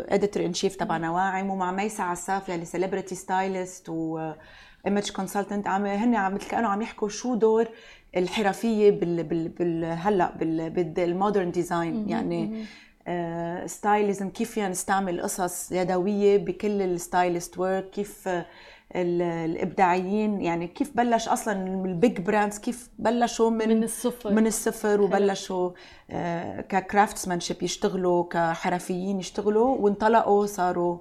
editor 0.09 0.45
in 0.45 0.55
chief 0.55 0.77
تبع 0.77 0.97
نواعم 0.97 1.51
ومع 1.51 1.73
ميسا 1.73 2.03
عساف 2.03 2.49
يلي 2.49 2.65
celebrity 2.65 3.15
stylist 3.15 3.89
و 3.89 4.33
image 4.87 5.11
consultant 5.11 5.69
عم 5.69 5.87
هن 5.87 6.15
عم 6.15 6.35
مثل 6.35 6.49
كانوا 6.49 6.71
عم 6.71 6.83
يحكوا 6.83 7.09
شو 7.09 7.35
دور 7.35 7.69
الحرفية 8.17 8.91
بال 8.91 9.23
بال 9.23 9.49
بال 9.49 9.85
هلأ 9.85 10.37
بال 10.37 10.71
بال 10.71 10.91
modern 10.91 11.51
design 11.51 12.09
يعني 12.09 12.65
stylism 13.67 14.31
كيف 14.31 14.51
فينا 14.51 14.69
نستعمل 14.69 15.21
قصص 15.23 15.73
يدوية 15.73 16.37
بكل 16.39 16.83
ال 16.83 16.92
stylist 16.92 17.59
work 17.59 17.91
كيف 17.91 18.29
آه، 18.29 18.47
ال- 18.95 19.23
الإبداعيين 19.23 20.41
يعني 20.41 20.67
كيف 20.69 20.97
بلش 20.97 21.29
أصلا 21.29 21.67
ال 21.85 21.94
big 21.94 22.21
brands 22.21 22.59
كيف 22.59 22.89
بلشوا 22.99 23.51
من 23.51 23.69
من 23.69 23.83
الصفر. 23.85 24.33
من 24.33 24.47
الصفر 24.47 25.01
وبلشوا 25.01 25.71
ككرافتسمانشيب 26.69 27.63
يشتغلوا 27.63 28.25
كحرفيين 28.31 29.19
يشتغلوا 29.19 29.77
وانطلقوا 29.79 30.47
صاروا 30.47 30.95
آه، 30.95 31.01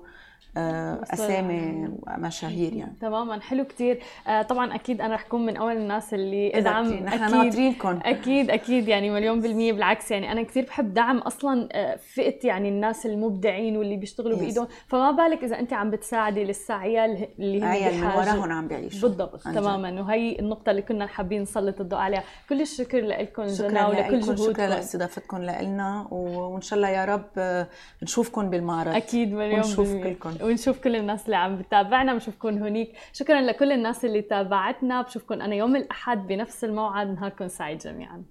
أسامي 0.58 1.90
مشاهير 2.18 2.74
يعني. 2.74 2.94
تماما 3.02 3.42
حلو 3.42 3.64
كتير. 3.64 4.00
آه، 4.28 4.42
طبعا 4.42 4.76
أكيد 4.76 5.02
أنا 5.02 5.16
رح 5.16 5.24
كون 5.24 5.46
من 5.46 5.58
أول 5.58 5.78
الناس 5.78 6.14
اللي 6.14 6.58
إدعم 6.58 6.94
نحن 6.94 7.24
أكيد 7.24 7.36
ناطرينكم. 7.36 8.00
أكيد 8.06 8.50
أكيد 8.50 8.88
يعني 8.88 9.10
مليون 9.10 9.42
بالمية. 9.42 9.74
بالعكس 9.74 10.12
يعني 10.12 10.32
أنا 10.32 10.44
كثير 10.44 10.66
بحب 10.66 10.94
دعم 10.94 11.18
أصلا 11.18 11.70
آه، 11.72 11.96
فئة 11.96 12.48
يعني 12.48 12.70
الناس 12.70 13.06
المبدعين 13.06 13.78
واللي 13.78 13.98
بيشتغلوا. 13.98 14.38
بإيدهم. 14.38 14.68
فما 14.88 15.12
بالك 15.12 15.44
إذا 15.44 15.60
أنت 15.60 15.74
عم 15.74 15.90
بتساعدي 15.90 16.52
عيال 16.70 17.28
اللي 17.40 17.60
من 17.60 18.02
بحاجة. 18.02 18.18
وراهم 18.18 18.52
عم 18.52 18.68
بيعيشوا. 18.68 19.10
بالضبط. 19.10 19.42
تماما. 19.44 20.02
وهي 20.02 20.40
النقطة 20.40 20.70
اللي 20.70 20.82
كنا 20.82 21.08
حابين 21.08 21.42
نسلط 21.42 21.82
الضوء 21.82 22.00
عليها. 22.00 22.24
كل 22.50 22.62
الشكر 22.62 23.02
لكم 23.02 23.44
جنى 23.44 23.84
ولكل 23.84 24.18
لكم 24.18 24.22
شكرا 24.22 24.36
جهودكم 24.36 24.64
لاستضافتكم 24.64 25.38
لنا 25.38 26.08
وإن 26.12 26.62
شاء 26.62 26.78
الله 26.78 26.90
يا 26.90 27.06
رب 27.06 27.26
آه، 27.38 27.68
نشوفكم 28.04 28.50
بالمعرض. 28.50 28.96
أكيد 28.96 29.34
مليون 29.34 29.56
ونشوف. 29.60 29.94
كلكم. 29.94 30.32
ونشوف 30.44 30.80
كل 30.80 30.96
الناس 30.96 31.26
اللي 31.26 31.36
عم 31.36 31.56
بتابعنا 31.56 32.14
بنشوفكم 32.14 32.58
هونيك. 32.58 32.98
شكرا 33.14 33.42
لكل 33.42 33.72
الناس 33.72 34.06
اللي 34.06 34.22
تابعتنا 34.22 35.02
بشوفكم 35.02 35.42
أنا 35.42 35.56
يوم 35.56 35.76
الأحد 35.76 36.28
بنفس 36.28 36.64
الموعد. 36.64 37.08
نهاركم 37.08 37.48
سعيد 37.48 37.78
جميعا. 37.78 38.24